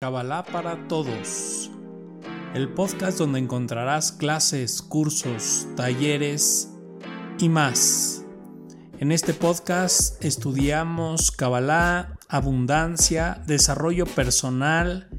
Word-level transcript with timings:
Kabbalah 0.00 0.44
para 0.44 0.86
Todos, 0.86 1.72
el 2.54 2.72
podcast 2.72 3.18
donde 3.18 3.40
encontrarás 3.40 4.12
clases, 4.12 4.80
cursos, 4.80 5.66
talleres 5.74 6.72
y 7.40 7.48
más. 7.48 8.24
En 9.00 9.10
este 9.10 9.34
podcast 9.34 10.24
estudiamos 10.24 11.32
Kabbalah, 11.32 12.16
abundancia, 12.28 13.42
desarrollo 13.48 14.06
personal 14.06 15.10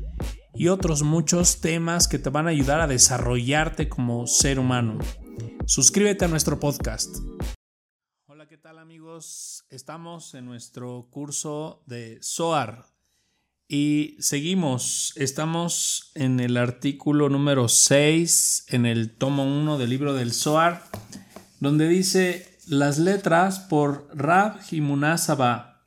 y 0.53 0.69
otros 0.69 1.03
muchos 1.03 1.59
temas 1.59 2.07
que 2.07 2.17
te 2.17 2.29
van 2.29 2.47
a 2.47 2.51
ayudar 2.51 2.79
a 2.79 2.87
desarrollarte 2.87 3.89
como 3.89 4.27
ser 4.27 4.59
humano. 4.59 4.97
Suscríbete 5.65 6.23
a 6.23 6.29
nuestro 6.29 6.57
podcast. 6.57 7.17
Hola, 8.27 8.47
¿qué 8.47 8.57
tal 8.57 8.79
amigos? 8.79 9.65
Estamos 9.69 10.33
en 10.35 10.45
nuestro 10.45 11.09
curso 11.11 11.83
de 11.85 12.19
SOAR 12.21 12.85
y 13.71 14.17
seguimos, 14.19 15.13
estamos 15.15 16.11
en 16.15 16.39
el 16.39 16.57
artículo 16.57 17.29
número 17.29 17.69
6, 17.69 18.65
en 18.69 18.87
el 18.87 19.11
tomo 19.11 19.43
1 19.43 19.77
del 19.77 19.91
libro 19.91 20.15
del 20.15 20.33
Zohar, 20.33 20.85
donde 21.59 21.87
dice 21.87 22.57
las 22.67 22.97
letras 22.97 23.59
por 23.59 24.09
Rab 24.11 24.59
Jimunasaba. 24.63 25.83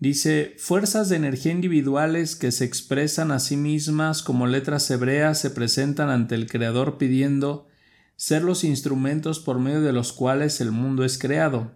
Dice, 0.00 0.56
fuerzas 0.58 1.08
de 1.08 1.14
energía 1.14 1.52
individuales 1.52 2.34
que 2.34 2.50
se 2.50 2.64
expresan 2.64 3.30
a 3.30 3.38
sí 3.38 3.56
mismas 3.56 4.24
como 4.24 4.48
letras 4.48 4.90
hebreas 4.90 5.38
se 5.38 5.50
presentan 5.50 6.08
ante 6.08 6.34
el 6.34 6.50
Creador 6.50 6.98
pidiendo 6.98 7.68
ser 8.16 8.42
los 8.42 8.64
instrumentos 8.64 9.38
por 9.38 9.60
medio 9.60 9.80
de 9.80 9.92
los 9.92 10.12
cuales 10.12 10.60
el 10.60 10.72
mundo 10.72 11.04
es 11.04 11.18
creado. 11.18 11.70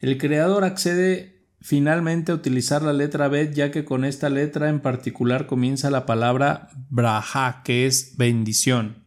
El 0.00 0.18
Creador 0.18 0.64
accede 0.64 1.37
finalmente 1.60 2.32
utilizar 2.32 2.82
la 2.82 2.92
letra 2.92 3.28
Bet, 3.28 3.54
ya 3.54 3.70
que 3.70 3.84
con 3.84 4.04
esta 4.04 4.30
letra 4.30 4.68
en 4.68 4.80
particular 4.80 5.46
comienza 5.46 5.90
la 5.90 6.06
palabra 6.06 6.70
braja, 6.88 7.62
que 7.64 7.86
es 7.86 8.16
bendición. 8.16 9.04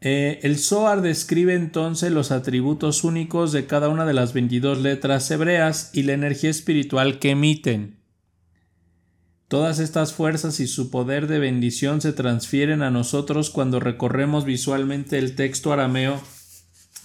Eh, 0.00 0.40
el 0.42 0.58
Zohar 0.58 1.02
describe 1.02 1.54
entonces 1.54 2.10
los 2.10 2.30
atributos 2.30 3.04
únicos 3.04 3.52
de 3.52 3.66
cada 3.66 3.90
una 3.90 4.06
de 4.06 4.14
las 4.14 4.32
22 4.32 4.78
letras 4.78 5.30
hebreas 5.30 5.90
y 5.92 6.04
la 6.04 6.14
energía 6.14 6.48
espiritual 6.48 7.18
que 7.18 7.30
emiten. 7.30 8.00
Todas 9.48 9.78
estas 9.78 10.14
fuerzas 10.14 10.60
y 10.60 10.66
su 10.66 10.90
poder 10.90 11.26
de 11.26 11.40
bendición 11.40 12.00
se 12.00 12.12
transfieren 12.12 12.82
a 12.82 12.90
nosotros 12.90 13.50
cuando 13.50 13.80
recorremos 13.80 14.44
visualmente 14.44 15.18
el 15.18 15.34
texto 15.34 15.72
arameo 15.72 16.20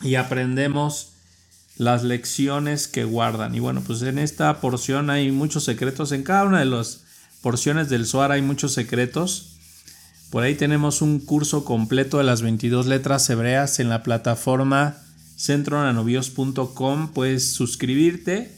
y 0.02 0.16
aprendemos 0.16 1.15
las 1.78 2.04
lecciones 2.04 2.88
que 2.88 3.04
guardan. 3.04 3.56
Y 3.56 3.60
bueno, 3.60 3.82
pues 3.86 4.02
en 4.02 4.20
esta 4.20 4.62
porción 4.62 5.10
hay 5.10 5.32
muchos 5.32 5.64
secretos. 5.64 6.12
En 6.12 6.24
cada 6.24 6.46
una 6.46 6.60
de 6.60 6.66
las 6.66 7.04
porciones 7.42 7.90
del 7.90 8.06
Zohar 8.06 8.32
hay 8.32 8.42
muchos 8.42 8.74
secretos. 8.74 9.58
Por 10.30 10.44
ahí 10.44 10.56
tenemos 10.56 11.02
un 11.02 11.20
curso 11.20 11.66
completo 11.66 12.18
de 12.18 12.24
las 12.24 12.42
22 12.42 12.88
letras 12.88 13.30
hebreas 13.30 13.80
en 13.80 13.90
la 13.90 14.04
plataforma 14.04 14.98
centronanovios.com. 15.38 17.10
Puedes 17.14 17.52
suscribirte 17.52 18.52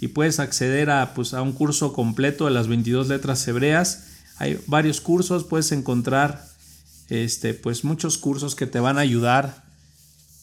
y 0.00 0.08
puedes 0.08 0.40
acceder 0.40 0.90
a, 0.90 1.14
pues, 1.14 1.32
a 1.32 1.42
un 1.42 1.52
curso 1.52 1.92
completo 1.92 2.44
de 2.44 2.50
las 2.50 2.68
22 2.68 3.08
letras 3.08 3.46
hebreas. 3.48 4.08
Hay 4.38 4.60
varios 4.66 5.00
cursos, 5.00 5.44
puedes 5.44 5.72
encontrar 5.72 6.44
este, 7.08 7.54
pues, 7.54 7.84
muchos 7.84 8.18
cursos 8.18 8.54
que 8.54 8.66
te 8.66 8.80
van 8.80 8.98
a 8.98 9.02
ayudar 9.02 9.63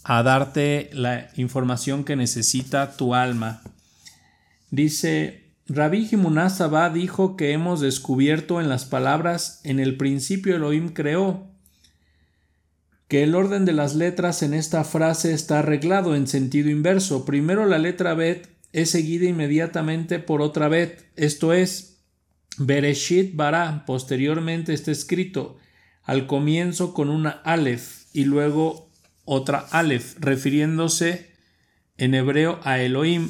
a 0.04 0.24
darte 0.24 0.90
la 0.94 1.30
información 1.36 2.04
que 2.04 2.16
necesita 2.16 2.96
tu 2.98 3.14
alma. 3.14 3.62
Dice, 4.72 5.52
Rabí 5.68 6.06
Jimunasabá 6.06 6.90
dijo 6.90 7.38
que 7.38 7.52
hemos 7.52 7.82
descubierto 7.82 8.60
en 8.60 8.70
las 8.70 8.86
palabras 8.86 9.62
en 9.64 9.80
el 9.80 9.98
principio 9.98 10.56
Elohim 10.56 10.90
creó, 10.90 11.48
que 13.08 13.24
el 13.24 13.36
orden 13.36 13.66
de 13.66 13.74
las 13.74 13.94
letras 13.94 14.42
en 14.42 14.54
esta 14.54 14.86
frase 14.86 15.34
está 15.34 15.60
arreglado 15.60 16.16
en 16.16 16.28
sentido 16.28 16.70
inverso. 16.70 17.26
Primero 17.26 17.66
la 17.66 17.78
letra 17.78 18.14
Bet 18.14 18.48
es 18.72 18.90
seguida 18.90 19.26
inmediatamente 19.26 20.20
por 20.20 20.42
otra 20.42 20.70
Bet, 20.70 21.06
esto 21.18 21.52
es, 21.52 22.00
Bereshit 22.58 23.36
Bara, 23.36 23.84
posteriormente 23.86 24.74
está 24.74 24.92
escrito 24.92 25.58
al 26.04 26.26
comienzo 26.28 26.94
con 26.94 27.10
una 27.10 27.30
Aleph 27.30 28.06
y 28.14 28.26
luego 28.26 28.91
otra 29.26 29.60
Aleph, 29.72 30.16
refiriéndose 30.20 31.32
en 31.98 32.16
hebreo 32.16 32.60
a 32.64 32.80
Elohim. 32.80 33.30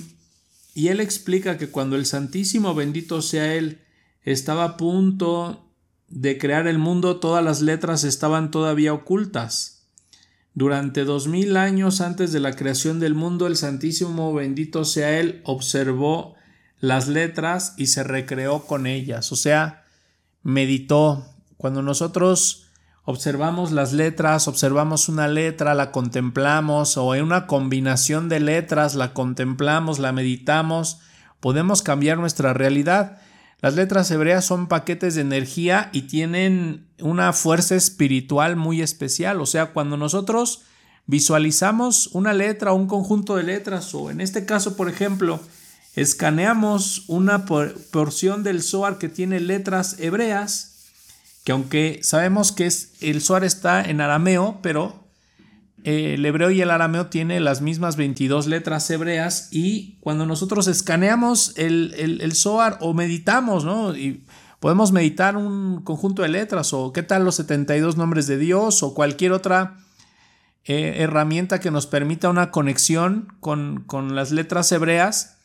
Y 0.73 0.87
él 0.87 0.99
explica 0.99 1.57
que 1.57 1.69
cuando 1.69 1.95
el 1.95 2.05
Santísimo 2.05 2.73
bendito 2.73 3.21
sea 3.21 3.55
él 3.55 3.81
estaba 4.23 4.63
a 4.63 4.77
punto 4.77 5.71
de 6.07 6.37
crear 6.37 6.67
el 6.67 6.77
mundo, 6.77 7.19
todas 7.19 7.43
las 7.43 7.61
letras 7.61 8.03
estaban 8.03 8.51
todavía 8.51 8.93
ocultas. 8.93 9.87
Durante 10.53 11.05
dos 11.05 11.27
mil 11.27 11.55
años 11.55 12.01
antes 12.01 12.31
de 12.33 12.41
la 12.41 12.55
creación 12.55 12.99
del 12.99 13.15
mundo, 13.15 13.47
el 13.47 13.55
Santísimo 13.55 14.33
bendito 14.33 14.83
sea 14.83 15.19
él 15.19 15.41
observó 15.45 16.35
las 16.79 17.07
letras 17.07 17.73
y 17.77 17.87
se 17.87 18.03
recreó 18.03 18.65
con 18.65 18.87
ellas, 18.87 19.31
o 19.31 19.35
sea, 19.35 19.85
meditó. 20.43 21.27
Cuando 21.57 21.81
nosotros 21.83 22.70
observamos 23.03 23.71
las 23.71 23.93
letras, 23.93 24.47
observamos 24.47 25.09
una 25.09 25.27
letra, 25.27 25.73
la 25.73 25.91
contemplamos 25.91 26.97
o 26.97 27.15
en 27.15 27.23
una 27.23 27.47
combinación 27.47 28.29
de 28.29 28.39
letras 28.39 28.95
la 28.95 29.13
contemplamos, 29.13 29.99
la 29.99 30.11
meditamos, 30.11 30.99
podemos 31.39 31.81
cambiar 31.81 32.17
nuestra 32.17 32.53
realidad. 32.53 33.19
Las 33.61 33.75
letras 33.75 34.09
hebreas 34.09 34.45
son 34.45 34.67
paquetes 34.67 35.15
de 35.15 35.21
energía 35.21 35.89
y 35.93 36.03
tienen 36.03 36.87
una 36.99 37.31
fuerza 37.33 37.75
espiritual 37.75 38.55
muy 38.55 38.81
especial. 38.81 39.39
O 39.39 39.45
sea, 39.45 39.67
cuando 39.67 39.97
nosotros 39.97 40.63
visualizamos 41.05 42.07
una 42.07 42.33
letra 42.33 42.73
un 42.73 42.87
conjunto 42.87 43.35
de 43.35 43.43
letras, 43.43 43.93
o 43.93 44.09
en 44.09 44.21
este 44.21 44.45
caso, 44.45 44.75
por 44.75 44.89
ejemplo, 44.89 45.39
escaneamos 45.95 47.05
una 47.07 47.45
porción 47.45 48.43
del 48.43 48.63
Zohar 48.63 48.97
que 48.97 49.09
tiene 49.09 49.39
letras 49.39 49.97
hebreas, 49.99 50.70
que 51.43 51.51
aunque 51.51 51.99
sabemos 52.03 52.51
que 52.51 52.65
es, 52.65 52.93
el 53.01 53.21
Zohar 53.21 53.43
está 53.43 53.83
en 53.83 54.01
arameo, 54.01 54.59
pero 54.61 55.01
eh, 55.83 56.13
el 56.13 56.25
hebreo 56.25 56.51
y 56.51 56.61
el 56.61 56.69
arameo 56.69 57.07
tienen 57.07 57.43
las 57.43 57.61
mismas 57.61 57.95
22 57.95 58.45
letras 58.45 58.89
hebreas 58.91 59.47
y 59.51 59.97
cuando 60.01 60.25
nosotros 60.27 60.67
escaneamos 60.67 61.53
el, 61.57 61.95
el, 61.97 62.33
Zohar 62.33 62.77
o 62.81 62.93
meditamos, 62.93 63.65
¿no? 63.65 63.95
Y 63.95 64.23
podemos 64.59 64.91
meditar 64.91 65.37
un 65.37 65.81
conjunto 65.81 66.21
de 66.21 66.29
letras 66.29 66.73
o 66.73 66.93
qué 66.93 67.01
tal 67.01 67.25
los 67.25 67.35
72 67.35 67.97
nombres 67.97 68.27
de 68.27 68.37
Dios 68.37 68.83
o 68.83 68.93
cualquier 68.93 69.31
otra 69.31 69.77
eh, 70.65 70.97
herramienta 70.97 71.59
que 71.59 71.71
nos 71.71 71.87
permita 71.87 72.29
una 72.29 72.51
conexión 72.51 73.33
con, 73.39 73.83
con 73.87 74.15
las 74.15 74.29
letras 74.29 74.71
hebreas, 74.71 75.37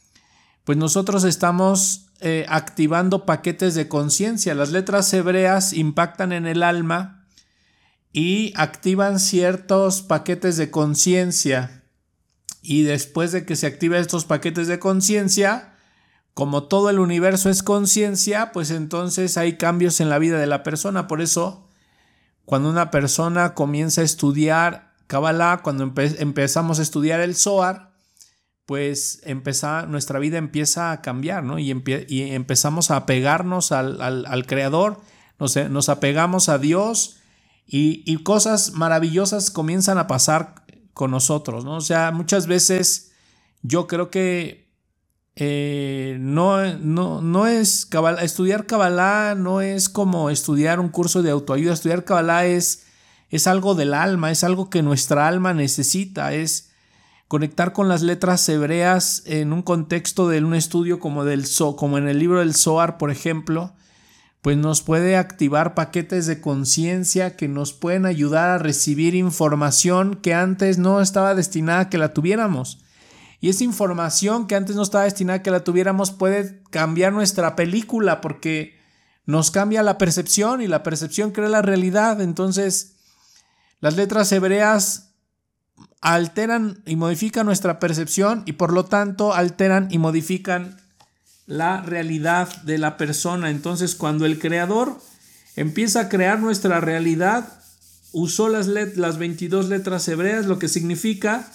pues 0.65 0.77
nosotros 0.77 1.25
estamos 1.25 2.06
eh, 2.21 2.47
activando 2.49 3.27
paquetes 3.27 3.75
de 3.75 3.88
conciencia. 3.88 4.54
Las 4.54 4.71
letras 4.71 5.12
hebreas 5.12 5.72
impactan 5.72 6.32
en 6.32 6.47
el 6.47 6.62
alma 6.62 7.27
y 8.12 8.53
activan 8.56 9.21
ciertos 9.21 10.03
paquetes 10.03 10.56
de 10.56 10.71
conciencia. 10.71 11.84
Y 12.62 12.82
después 12.82 13.32
de 13.32 13.44
que 13.44 13.56
se 13.56 13.66
activen 13.66 14.00
estos 14.00 14.25
paquetes 14.25 14.66
de 14.66 14.78
conciencia, 14.78 15.75
como 16.32 16.65
todo 16.65 16.91
el 16.91 16.99
universo 16.99 17.50
es 17.50 17.62
conciencia, 17.62 18.53
pues 18.53 18.71
entonces 18.71 19.37
hay 19.37 19.59
cambios 19.59 20.00
en 20.00 20.09
la 20.09 20.19
vida 20.19 20.38
de 20.38 20.47
la 20.47 20.62
persona. 20.62 21.06
Por 21.06 21.21
eso, 21.21 21.69
cuando 22.44 22.71
una 22.71 22.91
persona 22.91 23.54
comienza 23.54 24.00
a 24.00 24.04
estudiar 24.04 24.94
Kabbalah, 25.06 25.60
cuando 25.62 25.84
empezamos 25.84 26.78
a 26.78 26.83
estudiar 26.83 27.21
el 27.21 27.37
Zohar, 27.37 27.96
pues 28.66 29.22
nuestra 29.88 30.19
vida 30.19 30.38
empieza 30.38 30.91
a 30.91 31.00
cambiar, 31.00 31.44
¿no? 31.44 31.59
Y, 31.60 31.71
empezamos 31.71 32.91
a 32.91 32.97
apegarnos 32.97 33.71
al, 33.71 34.44
Creador, 34.47 35.00
nos, 35.38 35.89
apegamos 35.89 36.48
a 36.48 36.59
Dios 36.59 37.18
y, 37.65 38.22
cosas 38.24 38.72
maravillosas 38.72 39.53
comienzan 39.53 39.98
a 39.98 40.09
pasar 40.09 40.66
con 40.92 41.13
nosotros, 41.13 41.65
¿no? 41.65 41.77
O 41.77 41.80
sea, 41.80 42.10
muchas 42.10 42.48
veces 42.48 43.13
yo 43.63 43.86
creo 43.86 44.10
que 44.10 44.66
eh, 45.36 46.16
no, 46.18 46.77
no, 46.78 47.21
no, 47.21 47.47
es 47.47 47.89
estudiar 48.22 48.66
Kabbalah 48.66 49.34
no 49.36 49.60
es 49.60 49.89
como 49.89 50.30
estudiar 50.30 50.80
un 50.80 50.89
curso 50.89 51.22
de 51.22 51.30
autoayuda, 51.30 51.74
estudiar 51.74 52.04
Kabbalah 52.04 52.47
es, 52.47 52.86
es 53.30 53.47
algo 53.47 53.77
del 53.77 53.95
alma, 53.95 54.33
es 54.33 54.42
algo 54.42 54.71
que 54.71 54.83
nuestra 54.83 55.28
alma 55.28 55.54
necesita, 55.54 56.33
es 56.34 56.72
conectar 57.28 57.73
con 57.73 57.89
las 57.89 58.03
letras 58.03 58.49
hebreas 58.49 59.23
en 59.27 59.53
un 59.53 59.63
contexto 59.63 60.28
de 60.28 60.43
un 60.43 60.55
estudio 60.55 61.01
como, 61.01 61.25
del 61.25 61.47
como 61.77 61.99
en 61.99 62.09
el 62.09 62.19
libro 62.19 62.41
del 62.41 62.55
Zohar, 62.55 62.99
por 62.99 63.11
ejemplo, 63.11 63.75
pues 64.43 64.57
nos 64.57 64.81
puede 64.81 65.17
activar 65.17 65.75
paquetes 65.75 66.27
de 66.27 66.41
conciencia 66.41 67.37
que 67.37 67.49
nos 67.49 67.73
pueden 67.73 68.07
ayudar 68.07 68.51
a 68.51 68.59
recibir 68.59 69.17
información 69.17 70.15
que 70.15 70.34
antes 70.34 70.78
no 70.78 71.01
estaba 71.01 71.34
destinada 71.34 71.81
a 71.81 71.89
que 71.91 71.99
la 71.99 72.15
tuviéramos. 72.15 72.78
Y 73.41 73.49
esa 73.49 73.65
información 73.65 74.47
que 74.47 74.55
antes 74.55 74.77
no 74.77 74.83
estaba 74.83 75.05
destinada 75.05 75.41
a 75.41 75.43
que 75.43 75.51
la 75.51 75.65
tuviéramos 75.65 76.13
puede 76.13 76.63
cambiar 76.71 77.13
nuestra 77.13 77.57
película 77.57 78.21
porque 78.21 78.78
nos 79.25 79.51
cambia 79.51 79.83
la 79.83 79.99
percepción 79.99 80.63
y 80.63 80.69
la 80.69 80.84
percepción 80.84 81.33
crea 81.33 81.49
la 81.49 81.63
realidad. 81.63 82.21
Entonces, 82.21 82.97
las 83.81 83.97
letras 83.97 84.31
hebreas 84.31 85.05
alteran 86.01 86.83
y 86.87 86.97
modifican 86.97 87.47
nuestra 87.47 87.78
percepción 87.78 88.43
y 88.47 88.53
por 88.53 88.72
lo 88.72 88.84
tanto 88.84 89.34
alteran 89.34 89.89
y 89.91 89.98
modifican 89.98 90.81
la 91.47 91.81
realidad 91.83 92.63
de 92.63 92.78
la 92.78 92.97
persona. 92.97 93.51
Entonces, 93.51 93.95
cuando 93.95 94.27
el 94.27 94.39
creador 94.39 94.98
empieza 95.54 96.01
a 96.01 96.09
crear 96.09 96.41
nuestra 96.41 96.81
realidad, 96.81 97.60
usó 98.13 98.48
las, 98.48 98.66
las 98.66 99.19
22 99.19 99.69
letras 99.69 100.07
hebreas, 100.09 100.47
lo 100.47 100.59
que 100.59 100.69
significa 100.69 101.51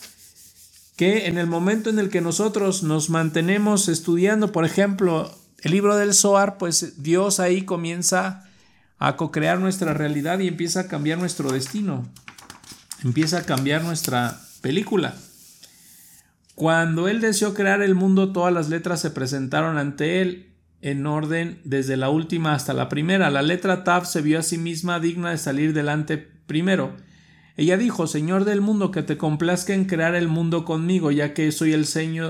que 0.95 1.27
en 1.27 1.37
el 1.37 1.47
momento 1.47 1.89
en 1.89 1.99
el 1.99 2.09
que 2.09 2.21
nosotros 2.21 2.83
nos 2.83 3.09
mantenemos 3.09 3.87
estudiando, 3.87 4.51
por 4.51 4.65
ejemplo, 4.65 5.35
el 5.61 5.71
libro 5.71 5.95
del 5.95 6.13
Zohar, 6.13 6.57
pues 6.57 7.01
Dios 7.01 7.39
ahí 7.39 7.63
comienza 7.63 8.47
a 8.99 9.15
co-crear 9.15 9.59
nuestra 9.59 9.93
realidad 9.93 10.39
y 10.39 10.47
empieza 10.47 10.81
a 10.81 10.87
cambiar 10.87 11.17
nuestro 11.17 11.51
destino, 11.51 12.07
empieza 13.03 13.39
a 13.39 13.43
cambiar 13.43 13.83
nuestra 13.83 14.39
película. 14.61 15.15
Cuando 16.55 17.07
Él 17.07 17.21
deseó 17.21 17.53
crear 17.53 17.81
el 17.81 17.95
mundo, 17.95 18.31
todas 18.31 18.53
las 18.53 18.69
letras 18.69 19.01
se 19.01 19.11
presentaron 19.11 19.77
ante 19.77 20.21
Él 20.21 20.53
en 20.81 21.05
orden 21.05 21.59
desde 21.63 21.97
la 21.97 22.09
última 22.09 22.53
hasta 22.53 22.73
la 22.73 22.89
primera. 22.89 23.29
La 23.29 23.41
letra 23.41 23.83
Tav 23.83 24.05
se 24.05 24.21
vio 24.21 24.39
a 24.39 24.43
sí 24.43 24.57
misma 24.57 24.99
digna 24.99 25.31
de 25.31 25.37
salir 25.37 25.73
delante 25.73 26.17
primero 26.17 26.95
ella 27.57 27.77
dijo, 27.77 28.07
Señor 28.07 28.45
del 28.45 28.61
mundo, 28.61 28.91
que 28.91 29.03
te 29.03 29.17
complazca 29.17 29.73
en 29.73 29.85
crear 29.85 30.15
el 30.15 30.27
mundo 30.27 30.63
conmigo, 30.65 31.11
ya 31.11 31.33
que 31.33 31.51
soy 31.51 31.73
el 31.73 31.85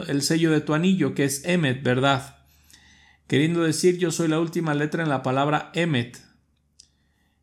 el 0.07 0.21
sello 0.21 0.51
de 0.51 0.61
tu 0.61 0.73
anillo, 0.73 1.13
que 1.13 1.25
es 1.25 1.45
Emet, 1.45 1.83
¿verdad? 1.83 2.37
Queriendo 3.27 3.61
decir, 3.61 3.97
yo 3.97 4.11
soy 4.11 4.27
la 4.27 4.39
última 4.39 4.73
letra 4.73 5.03
en 5.03 5.09
la 5.09 5.23
palabra 5.23 5.71
Emet. 5.73 6.17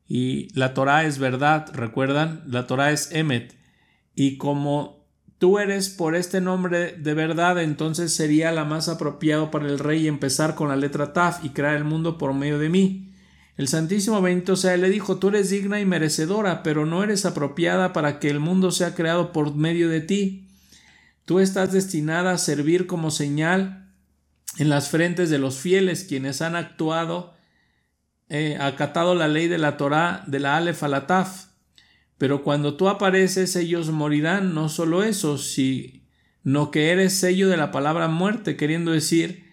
Y 0.08 0.48
la 0.58 0.72
Torah 0.72 1.04
es 1.04 1.18
verdad, 1.18 1.70
¿recuerdan? 1.74 2.42
La 2.46 2.66
Torah 2.66 2.90
es 2.90 3.12
Emet. 3.12 3.54
Y 4.14 4.38
como 4.38 5.06
tú 5.38 5.58
eres 5.58 5.90
por 5.90 6.16
este 6.16 6.40
nombre 6.40 6.92
de 6.92 7.14
verdad, 7.14 7.62
entonces 7.62 8.12
sería 8.12 8.50
la 8.50 8.64
más 8.64 8.88
apropiado 8.88 9.50
para 9.50 9.66
el 9.68 9.78
rey 9.78 10.08
empezar 10.08 10.54
con 10.54 10.68
la 10.68 10.76
letra 10.76 11.12
Taf 11.12 11.44
y 11.44 11.50
crear 11.50 11.76
el 11.76 11.84
mundo 11.84 12.16
por 12.16 12.32
medio 12.32 12.58
de 12.58 12.70
mí. 12.70 13.12
El 13.58 13.68
Santísimo 13.68 14.22
Benito 14.22 14.56
sea 14.56 14.76
le 14.76 14.88
dijo, 14.88 15.18
tú 15.18 15.28
eres 15.28 15.50
digna 15.50 15.80
y 15.80 15.84
merecedora, 15.84 16.62
pero 16.62 16.86
no 16.86 17.02
eres 17.02 17.26
apropiada 17.26 17.92
para 17.92 18.18
que 18.20 18.30
el 18.30 18.40
mundo 18.40 18.70
sea 18.70 18.94
creado 18.94 19.32
por 19.32 19.54
medio 19.54 19.88
de 19.88 20.00
ti. 20.00 20.48
Tú 21.24 21.40
estás 21.40 21.72
destinada 21.72 22.32
a 22.32 22.38
servir 22.38 22.86
como 22.86 23.10
señal 23.10 23.92
en 24.58 24.68
las 24.70 24.88
frentes 24.88 25.28
de 25.28 25.38
los 25.38 25.58
fieles, 25.58 26.04
quienes 26.04 26.40
han 26.40 26.56
actuado, 26.56 27.34
acatado 28.60 29.14
la 29.14 29.28
ley 29.28 29.48
de 29.48 29.58
la 29.58 29.76
Torá 29.76 30.22
de 30.26 30.38
la 30.40 30.56
Aleph 30.56 30.82
a 30.82 30.88
la 30.88 31.06
Taf. 31.06 31.46
Pero 32.18 32.42
cuando 32.42 32.76
tú 32.76 32.88
apareces, 32.88 33.54
ellos 33.56 33.90
morirán, 33.90 34.54
no 34.54 34.68
solo 34.68 35.04
eso, 35.04 35.38
sino 35.38 36.70
que 36.70 36.90
eres 36.90 37.14
sello 37.14 37.48
de 37.48 37.56
la 37.56 37.70
palabra 37.70 38.08
muerte, 38.08 38.56
queriendo 38.56 38.90
decir 38.90 39.48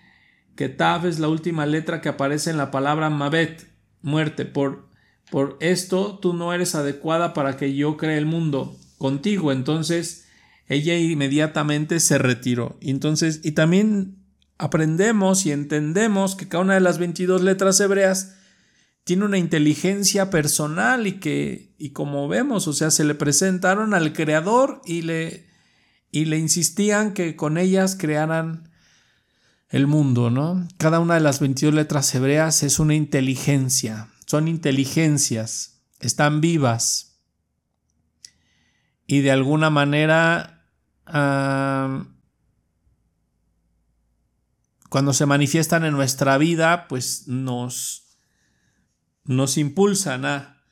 que 0.55 0.69
Taf 0.69 1.05
es 1.05 1.19
la 1.19 1.27
última 1.27 1.65
letra 1.65 2.01
que 2.01 2.09
aparece 2.09 2.49
en 2.49 2.57
la 2.57 2.71
palabra 2.71 3.09
Mabet 3.09 3.67
muerte. 4.01 4.45
Por, 4.45 4.89
por 5.29 5.57
esto 5.59 6.17
tú 6.19 6.33
no 6.33 6.53
eres 6.53 6.75
adecuada 6.75 7.33
para 7.33 7.57
que 7.57 7.75
yo 7.75 7.97
cree 7.97 8.17
el 8.17 8.25
mundo 8.25 8.75
contigo. 8.97 9.51
Entonces 9.51 10.25
ella 10.67 10.97
inmediatamente 10.97 11.99
se 11.99 12.17
retiró. 12.17 12.77
Entonces, 12.81 13.41
y 13.43 13.51
también 13.51 14.17
aprendemos 14.57 15.45
y 15.45 15.51
entendemos 15.51 16.35
que 16.35 16.47
cada 16.47 16.63
una 16.63 16.73
de 16.75 16.79
las 16.79 16.97
22 16.97 17.41
letras 17.41 17.79
hebreas 17.79 18.37
tiene 19.05 19.23
una 19.23 19.37
inteligencia 19.37 20.29
personal 20.29 21.07
y 21.07 21.19
que, 21.19 21.73
y 21.77 21.91
como 21.91 22.27
vemos, 22.27 22.67
o 22.67 22.73
sea, 22.73 22.91
se 22.91 23.05
le 23.05 23.15
presentaron 23.15 23.93
al 23.93 24.11
creador 24.11 24.81
y 24.83 25.03
le, 25.03 25.47
y 26.11 26.25
le 26.25 26.37
insistían 26.37 27.13
que 27.13 27.35
con 27.35 27.57
ellas 27.57 27.95
crearan 27.97 28.71
el 29.69 29.87
mundo, 29.87 30.29
¿no? 30.29 30.67
Cada 30.77 30.99
una 30.99 31.13
de 31.13 31.19
las 31.21 31.39
22 31.39 31.73
letras 31.73 32.13
hebreas 32.15 32.63
es 32.63 32.79
una 32.79 32.95
inteligencia, 32.95 34.09
son 34.25 34.47
inteligencias, 34.47 35.81
están 35.99 36.41
vivas. 36.41 37.21
Y 39.05 39.21
de 39.21 39.31
alguna 39.31 39.69
manera 39.69 40.55
cuando 44.89 45.13
se 45.13 45.25
manifiestan 45.25 45.85
en 45.85 45.93
nuestra 45.93 46.37
vida, 46.37 46.87
pues 46.87 47.27
nos, 47.27 48.04
nos 49.25 49.57
impulsan 49.57 50.25
a, 50.25 50.63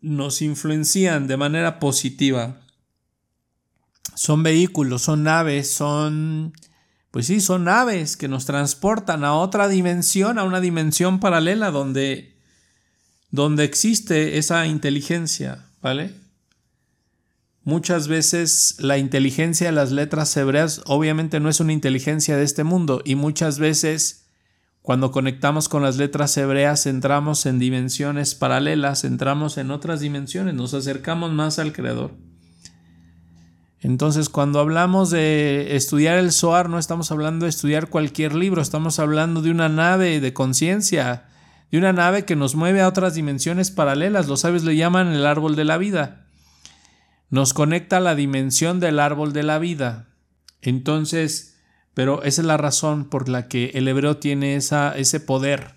nos 0.00 0.42
influencian 0.42 1.26
de 1.26 1.36
manera 1.36 1.78
positiva. 1.78 2.60
Son 4.14 4.42
vehículos, 4.42 5.02
son 5.02 5.22
naves, 5.24 5.70
son 5.70 6.52
pues 7.12 7.26
sí, 7.26 7.42
son 7.42 7.64
naves 7.64 8.16
que 8.16 8.26
nos 8.26 8.46
transportan 8.46 9.22
a 9.22 9.34
otra 9.34 9.68
dimensión, 9.68 10.38
a 10.38 10.44
una 10.44 10.62
dimensión 10.62 11.20
paralela 11.20 11.70
donde, 11.70 12.38
donde 13.30 13.64
existe 13.64 14.38
esa 14.38 14.66
inteligencia, 14.66 15.66
¿vale? 15.82 16.14
Muchas 17.64 18.08
veces 18.08 18.76
la 18.78 18.96
inteligencia 18.96 19.66
de 19.66 19.74
las 19.74 19.92
letras 19.92 20.34
hebreas 20.38 20.80
obviamente 20.86 21.38
no 21.38 21.50
es 21.50 21.60
una 21.60 21.74
inteligencia 21.74 22.38
de 22.38 22.44
este 22.44 22.64
mundo 22.64 23.02
y 23.04 23.14
muchas 23.14 23.58
veces 23.58 24.21
cuando 24.82 25.12
conectamos 25.12 25.68
con 25.68 25.82
las 25.82 25.96
letras 25.96 26.36
hebreas 26.36 26.86
entramos 26.86 27.46
en 27.46 27.60
dimensiones 27.60 28.34
paralelas, 28.34 29.04
entramos 29.04 29.56
en 29.56 29.70
otras 29.70 30.00
dimensiones, 30.00 30.54
nos 30.54 30.74
acercamos 30.74 31.30
más 31.30 31.60
al 31.60 31.72
Creador. 31.72 32.10
Entonces, 33.78 34.28
cuando 34.28 34.58
hablamos 34.58 35.10
de 35.10 35.76
estudiar 35.76 36.18
el 36.18 36.32
SOAR, 36.32 36.68
no 36.68 36.78
estamos 36.78 37.12
hablando 37.12 37.46
de 37.46 37.50
estudiar 37.50 37.90
cualquier 37.90 38.34
libro, 38.34 38.60
estamos 38.60 38.98
hablando 38.98 39.40
de 39.40 39.50
una 39.50 39.68
nave 39.68 40.20
de 40.20 40.32
conciencia, 40.32 41.26
de 41.70 41.78
una 41.78 41.92
nave 41.92 42.24
que 42.24 42.36
nos 42.36 42.54
mueve 42.54 42.80
a 42.80 42.88
otras 42.88 43.14
dimensiones 43.14 43.70
paralelas. 43.70 44.28
Los 44.28 44.40
sabios 44.40 44.62
le 44.64 44.76
llaman 44.76 45.08
el 45.08 45.26
árbol 45.26 45.56
de 45.56 45.64
la 45.64 45.78
vida. 45.78 46.26
Nos 47.28 47.54
conecta 47.54 47.96
a 47.96 48.00
la 48.00 48.14
dimensión 48.14 48.78
del 48.78 49.00
árbol 49.00 49.32
de 49.32 49.42
la 49.42 49.58
vida. 49.58 50.08
Entonces, 50.60 51.51
pero 51.94 52.22
esa 52.22 52.40
es 52.42 52.46
la 52.46 52.56
razón 52.56 53.04
por 53.04 53.28
la 53.28 53.48
que 53.48 53.72
el 53.74 53.88
hebreo 53.88 54.16
tiene 54.16 54.56
esa, 54.56 54.96
ese 54.96 55.20
poder. 55.20 55.74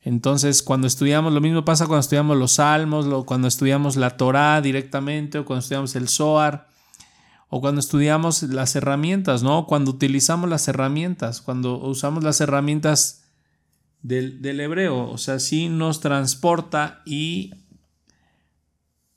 Entonces, 0.00 0.62
cuando 0.62 0.86
estudiamos, 0.86 1.32
lo 1.32 1.40
mismo 1.40 1.64
pasa 1.64 1.86
cuando 1.86 2.00
estudiamos 2.00 2.36
los 2.36 2.52
salmos, 2.52 3.24
cuando 3.24 3.48
estudiamos 3.48 3.96
la 3.96 4.16
Torah 4.16 4.60
directamente, 4.60 5.38
o 5.38 5.44
cuando 5.44 5.60
estudiamos 5.60 5.94
el 5.94 6.08
Zohar 6.08 6.72
o 7.54 7.60
cuando 7.60 7.80
estudiamos 7.80 8.42
las 8.44 8.74
herramientas, 8.76 9.42
¿no? 9.42 9.66
Cuando 9.66 9.90
utilizamos 9.90 10.48
las 10.48 10.68
herramientas, 10.68 11.42
cuando 11.42 11.76
usamos 11.76 12.24
las 12.24 12.40
herramientas 12.40 13.24
del, 14.00 14.40
del 14.40 14.58
hebreo, 14.60 15.10
o 15.10 15.18
sea, 15.18 15.38
sí 15.38 15.68
nos 15.68 16.00
transporta 16.00 17.02
y 17.04 17.52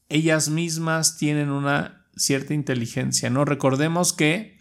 ellas 0.09 0.49
mismas 0.49 1.15
tienen 1.15 1.49
una 1.49 2.05
cierta 2.17 2.53
inteligencia, 2.53 3.29
¿no? 3.29 3.45
Recordemos 3.45 4.11
que 4.11 4.54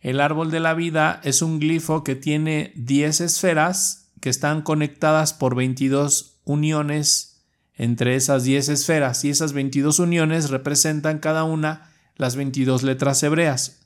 el 0.00 0.20
árbol 0.20 0.50
de 0.50 0.60
la 0.60 0.74
vida 0.74 1.20
es 1.24 1.42
un 1.42 1.60
glifo 1.60 2.04
que 2.04 2.16
tiene 2.16 2.72
10 2.76 3.20
esferas 3.20 4.10
que 4.20 4.30
están 4.30 4.62
conectadas 4.62 5.32
por 5.32 5.54
22 5.54 6.40
uniones 6.44 7.42
entre 7.76 8.14
esas 8.14 8.44
10 8.44 8.68
esferas 8.68 9.24
y 9.24 9.30
esas 9.30 9.52
22 9.52 9.98
uniones 9.98 10.50
representan 10.50 11.18
cada 11.18 11.44
una 11.44 11.90
las 12.16 12.36
22 12.36 12.82
letras 12.82 13.22
hebreas, 13.22 13.80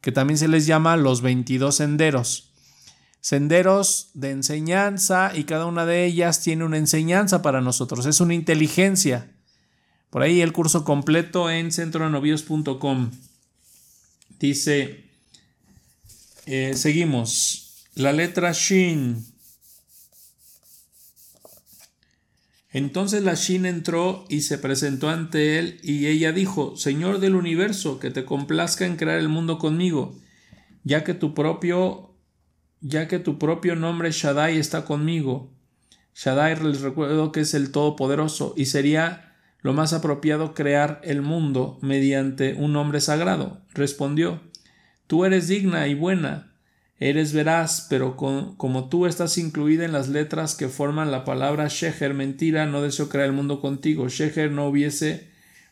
que 0.00 0.12
también 0.12 0.38
se 0.38 0.46
les 0.48 0.66
llama 0.66 0.96
los 0.96 1.22
22 1.22 1.74
senderos. 1.74 2.52
Senderos 3.20 4.10
de 4.14 4.30
enseñanza 4.30 5.32
y 5.34 5.44
cada 5.44 5.66
una 5.66 5.86
de 5.86 6.04
ellas 6.04 6.40
tiene 6.40 6.64
una 6.64 6.76
enseñanza 6.76 7.42
para 7.42 7.60
nosotros, 7.60 8.06
es 8.06 8.20
una 8.20 8.34
inteligencia. 8.34 9.32
Por 10.10 10.22
ahí 10.22 10.40
el 10.40 10.52
curso 10.52 10.84
completo 10.84 11.50
en 11.50 11.72
centronovios.com. 11.72 13.10
Dice, 14.38 15.11
eh, 16.46 16.72
seguimos, 16.74 17.86
la 17.94 18.12
letra 18.12 18.52
Shin 18.52 19.32
Entonces 22.72 23.22
la 23.22 23.34
Shin 23.34 23.66
entró 23.66 24.24
y 24.30 24.40
se 24.40 24.56
presentó 24.56 25.10
ante 25.10 25.58
él, 25.58 25.78
y 25.82 26.06
ella 26.06 26.32
dijo, 26.32 26.74
Señor 26.76 27.20
del 27.20 27.34
universo, 27.34 28.00
que 28.00 28.10
te 28.10 28.24
complazca 28.24 28.86
en 28.86 28.96
crear 28.96 29.18
el 29.18 29.28
mundo 29.28 29.58
conmigo, 29.58 30.18
ya 30.82 31.04
que 31.04 31.12
tu 31.12 31.34
propio, 31.34 32.14
ya 32.80 33.08
que 33.08 33.18
tu 33.18 33.38
propio 33.38 33.76
nombre 33.76 34.10
Shaddai 34.10 34.56
está 34.56 34.86
conmigo. 34.86 35.52
Shaddai 36.14 36.62
les 36.62 36.80
recuerdo 36.80 37.30
que 37.30 37.40
es 37.40 37.52
el 37.52 37.72
Todopoderoso, 37.72 38.54
y 38.56 38.64
sería 38.64 39.34
lo 39.60 39.74
más 39.74 39.92
apropiado 39.92 40.54
crear 40.54 41.02
el 41.04 41.20
mundo 41.20 41.78
mediante 41.82 42.54
un 42.54 42.72
nombre 42.72 43.02
sagrado. 43.02 43.60
Respondió, 43.74 44.40
Tú 45.06 45.24
eres 45.24 45.48
digna 45.48 45.88
y 45.88 45.94
buena, 45.94 46.52
Eres 47.02 47.32
veraz, 47.32 47.88
pero 47.90 48.16
como 48.16 48.88
tú 48.88 49.06
estás 49.06 49.36
incluida 49.36 49.84
en 49.84 49.90
las 49.90 50.08
letras 50.08 50.54
que 50.54 50.68
forman 50.68 51.10
la 51.10 51.24
palabra 51.24 51.66
Sheher, 51.66 52.14
mentira, 52.14 52.64
no 52.66 52.80
deseo 52.80 53.08
crear 53.08 53.26
el 53.26 53.32
mundo 53.32 53.60
contigo. 53.60 54.08
Sheher 54.08 54.52
no 54.52 54.68
hubiese 54.68 55.28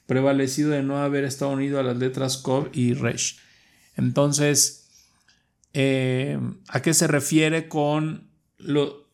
prevalecido 0.06 0.70
de 0.70 0.82
no 0.82 0.98
haber 0.98 1.22
estado 1.22 1.52
unido 1.52 1.78
a 1.78 1.84
las 1.84 1.98
letras 1.98 2.36
Kov 2.36 2.70
y 2.72 2.94
Resh. 2.94 3.38
Entonces, 3.96 4.88
eh, 5.72 6.36
¿a 6.66 6.82
qué 6.82 6.94
se 6.94 7.06
refiere 7.06 7.68
con 7.68 8.28
lo, 8.58 9.06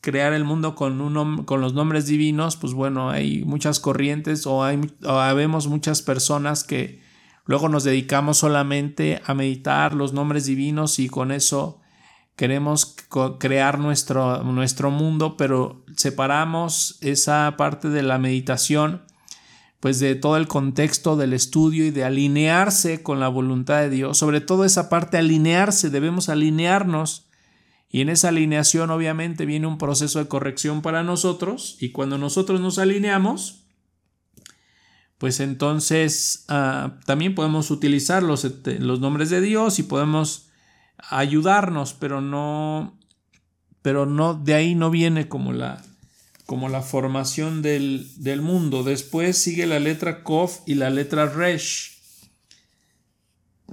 crear 0.00 0.34
el 0.34 0.44
mundo 0.44 0.76
con, 0.76 1.00
un, 1.00 1.44
con 1.44 1.60
los 1.60 1.74
nombres 1.74 2.06
divinos? 2.06 2.56
Pues 2.56 2.72
bueno, 2.72 3.10
hay 3.10 3.42
muchas 3.44 3.80
corrientes 3.80 4.46
o, 4.46 4.62
hay, 4.62 4.78
o 5.02 5.10
habemos 5.10 5.66
muchas 5.66 6.02
personas 6.02 6.62
que 6.62 7.07
Luego 7.48 7.70
nos 7.70 7.82
dedicamos 7.82 8.36
solamente 8.36 9.22
a 9.24 9.32
meditar 9.32 9.94
los 9.94 10.12
nombres 10.12 10.44
divinos 10.44 10.98
y 10.98 11.08
con 11.08 11.32
eso 11.32 11.80
queremos 12.36 12.94
crear 13.40 13.78
nuestro, 13.78 14.42
nuestro 14.42 14.90
mundo, 14.90 15.38
pero 15.38 15.82
separamos 15.96 16.98
esa 17.00 17.54
parte 17.56 17.88
de 17.88 18.02
la 18.02 18.18
meditación 18.18 19.02
pues 19.80 19.98
de 19.98 20.14
todo 20.14 20.36
el 20.36 20.46
contexto 20.46 21.16
del 21.16 21.32
estudio 21.32 21.86
y 21.86 21.90
de 21.90 22.04
alinearse 22.04 23.02
con 23.02 23.18
la 23.18 23.28
voluntad 23.28 23.80
de 23.80 23.88
Dios, 23.88 24.18
sobre 24.18 24.42
todo 24.42 24.66
esa 24.66 24.90
parte 24.90 25.16
alinearse, 25.16 25.88
debemos 25.88 26.28
alinearnos. 26.28 27.24
Y 27.88 28.02
en 28.02 28.10
esa 28.10 28.28
alineación 28.28 28.90
obviamente 28.90 29.46
viene 29.46 29.66
un 29.66 29.78
proceso 29.78 30.18
de 30.18 30.28
corrección 30.28 30.82
para 30.82 31.02
nosotros. 31.02 31.78
Y 31.80 31.92
cuando 31.92 32.18
nosotros 32.18 32.60
nos 32.60 32.78
alineamos, 32.78 33.67
pues 35.18 35.40
entonces 35.40 36.44
ah, 36.48 36.98
también 37.04 37.34
podemos 37.34 37.70
utilizar 37.72 38.22
los, 38.22 38.44
este, 38.44 38.78
los, 38.78 39.00
nombres 39.00 39.30
de 39.30 39.40
Dios 39.40 39.80
y 39.80 39.82
podemos 39.82 40.48
ayudarnos, 41.10 41.92
pero 41.94 42.20
no, 42.20 42.96
pero 43.82 44.06
no, 44.06 44.34
de 44.34 44.54
ahí 44.54 44.74
no 44.76 44.90
viene 44.90 45.28
como 45.28 45.52
la, 45.52 45.82
como 46.46 46.68
la 46.68 46.82
formación 46.82 47.62
del, 47.62 48.08
del 48.16 48.42
mundo. 48.42 48.84
Después 48.84 49.36
sigue 49.36 49.66
la 49.66 49.80
letra 49.80 50.22
Kof 50.22 50.60
y 50.66 50.74
la 50.76 50.88
letra 50.88 51.26
Resh. 51.26 51.98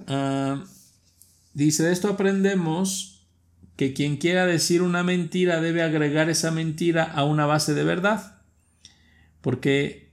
Ah, 0.07 0.63
dice, 1.53 1.83
de 1.83 1.93
esto 1.93 2.09
aprendemos 2.09 3.27
que 3.75 3.93
quien 3.93 4.17
quiera 4.17 4.47
decir 4.47 4.81
una 4.81 5.03
mentira 5.03 5.61
debe 5.61 5.83
agregar 5.83 6.29
esa 6.29 6.49
mentira 6.49 7.03
a 7.03 7.23
una 7.23 7.45
base 7.45 7.75
de 7.75 7.83
verdad. 7.83 8.41
Porque 9.41 10.04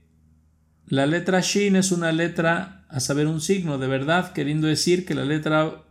la 0.87 1.05
letra 1.05 1.39
Shin 1.41 1.75
es 1.75 1.91
una 1.91 2.11
letra, 2.11 2.85
a 2.89 2.99
saber, 2.99 3.27
un 3.27 3.41
signo 3.41 3.77
de 3.77 3.87
verdad, 3.87 4.33
queriendo 4.33 4.67
decir 4.67 5.05
que 5.05 5.15
la 5.15 5.25
letra 5.25 5.83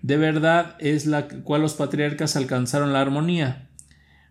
de 0.00 0.16
verdad 0.16 0.76
es 0.78 1.06
la 1.06 1.28
cual 1.28 1.62
los 1.62 1.74
patriarcas 1.74 2.36
alcanzaron 2.36 2.92
la 2.92 3.00
armonía. 3.00 3.68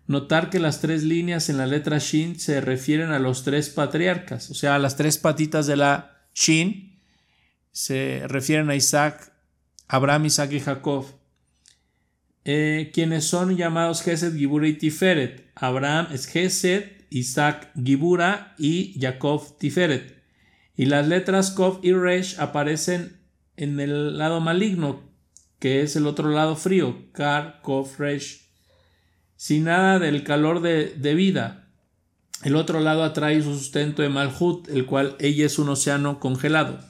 Notar 0.06 0.50
que 0.50 0.58
las 0.58 0.80
tres 0.80 1.04
líneas 1.04 1.48
en 1.48 1.58
la 1.58 1.66
letra 1.66 1.98
Shin 1.98 2.38
se 2.38 2.60
refieren 2.60 3.10
a 3.10 3.18
los 3.18 3.44
tres 3.44 3.70
patriarcas, 3.70 4.50
o 4.50 4.54
sea, 4.54 4.74
a 4.74 4.78
las 4.78 4.96
tres 4.96 5.18
patitas 5.18 5.66
de 5.66 5.76
la 5.76 6.26
Shin 6.34 7.00
se 7.70 8.24
refieren 8.28 8.68
a 8.68 8.74
Isaac, 8.74 9.32
Abraham, 9.88 10.26
Isaac 10.26 10.52
y 10.52 10.60
Jacob. 10.60 11.06
Eh, 12.44 12.90
quienes 12.92 13.24
son 13.24 13.56
llamados 13.56 14.02
Gesed, 14.02 14.36
Gibura 14.36 14.66
y 14.66 14.74
Tiferet. 14.74 15.50
Abraham 15.54 16.08
es 16.12 16.26
Gesed, 16.26 17.01
Isaac 17.12 17.72
Gibura 17.82 18.54
y 18.58 18.98
Jacob 19.00 19.58
Tiferet. 19.58 20.22
Y 20.76 20.86
las 20.86 21.06
letras 21.06 21.50
Kov 21.50 21.80
y 21.82 21.92
Resh 21.92 22.38
aparecen 22.38 23.20
en 23.56 23.78
el 23.80 24.18
lado 24.18 24.40
maligno, 24.40 25.02
que 25.58 25.82
es 25.82 25.96
el 25.96 26.06
otro 26.06 26.30
lado 26.30 26.56
frío, 26.56 27.12
Kar, 27.12 27.60
Kov, 27.62 27.98
Resh. 27.98 28.48
Sin 29.36 29.64
nada 29.64 29.98
del 29.98 30.24
calor 30.24 30.60
de, 30.60 30.94
de 30.96 31.14
vida. 31.14 31.68
El 32.42 32.56
otro 32.56 32.80
lado 32.80 33.04
atrae 33.04 33.42
su 33.42 33.54
sustento 33.54 34.02
de 34.02 34.08
Malhut, 34.08 34.68
el 34.68 34.86
cual 34.86 35.16
ella 35.20 35.46
es 35.46 35.58
un 35.58 35.68
océano 35.68 36.18
congelado. 36.18 36.80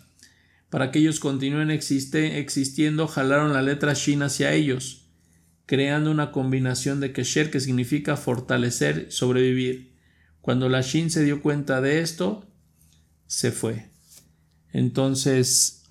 Para 0.71 0.91
que 0.91 1.01
ellos 1.01 1.21
continúen 1.21 1.71
existiendo, 1.71 3.07
jalaron 3.07 3.53
la 3.53 3.61
letra 3.61 3.93
Shin 3.93 4.23
hacia 4.23 4.55
ellos, 4.55 5.11
creando 5.67 6.11
una 6.11 6.33
combinación 6.33 7.01
de 7.01 7.13
Kesher 7.13 7.51
que 7.51 7.61
significa 7.61 8.17
fortalecer, 8.17 9.13
sobrevivir. 9.13 9.92
Cuando 10.43 10.69
la 10.69 10.83
Shin 10.83 11.11
se 11.11 11.25
dio 11.25 11.41
cuenta 11.41 11.81
de 11.81 12.01
esto, 12.01 12.45
se 13.27 13.53
fue. 13.53 13.91
Entonces, 14.73 15.85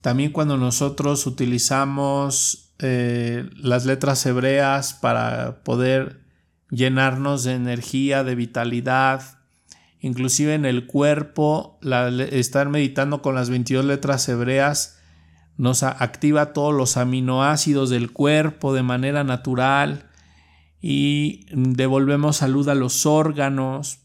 también 0.00 0.32
cuando 0.32 0.56
nosotros 0.56 1.26
utilizamos 1.26 2.74
eh, 2.80 3.48
las 3.56 3.86
letras 3.86 4.26
hebreas 4.26 4.94
para 4.94 5.62
poder 5.62 6.24
llenarnos 6.70 7.44
de 7.44 7.54
energía, 7.54 8.24
de 8.24 8.34
vitalidad, 8.34 9.38
inclusive 10.00 10.54
en 10.54 10.64
el 10.64 10.86
cuerpo, 10.86 11.78
estar 12.32 12.68
meditando 12.68 13.22
con 13.22 13.36
las 13.36 13.48
22 13.48 13.84
letras 13.84 14.28
hebreas 14.28 14.98
nos 15.56 15.82
activa 15.84 16.52
todos 16.52 16.74
los 16.74 16.96
aminoácidos 16.96 17.90
del 17.90 18.10
cuerpo 18.10 18.74
de 18.74 18.82
manera 18.82 19.22
natural 19.22 20.08
y 20.82 21.46
devolvemos 21.52 22.38
salud 22.38 22.68
a 22.68 22.74
los 22.74 23.06
órganos. 23.06 24.00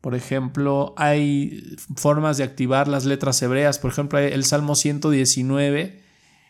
Por 0.00 0.14
ejemplo, 0.14 0.94
hay 0.96 1.76
formas 1.96 2.38
de 2.38 2.44
activar 2.44 2.88
las 2.88 3.04
letras 3.04 3.40
hebreas. 3.42 3.78
Por 3.78 3.92
ejemplo, 3.92 4.18
el 4.18 4.44
Salmo 4.44 4.74
119 4.74 6.02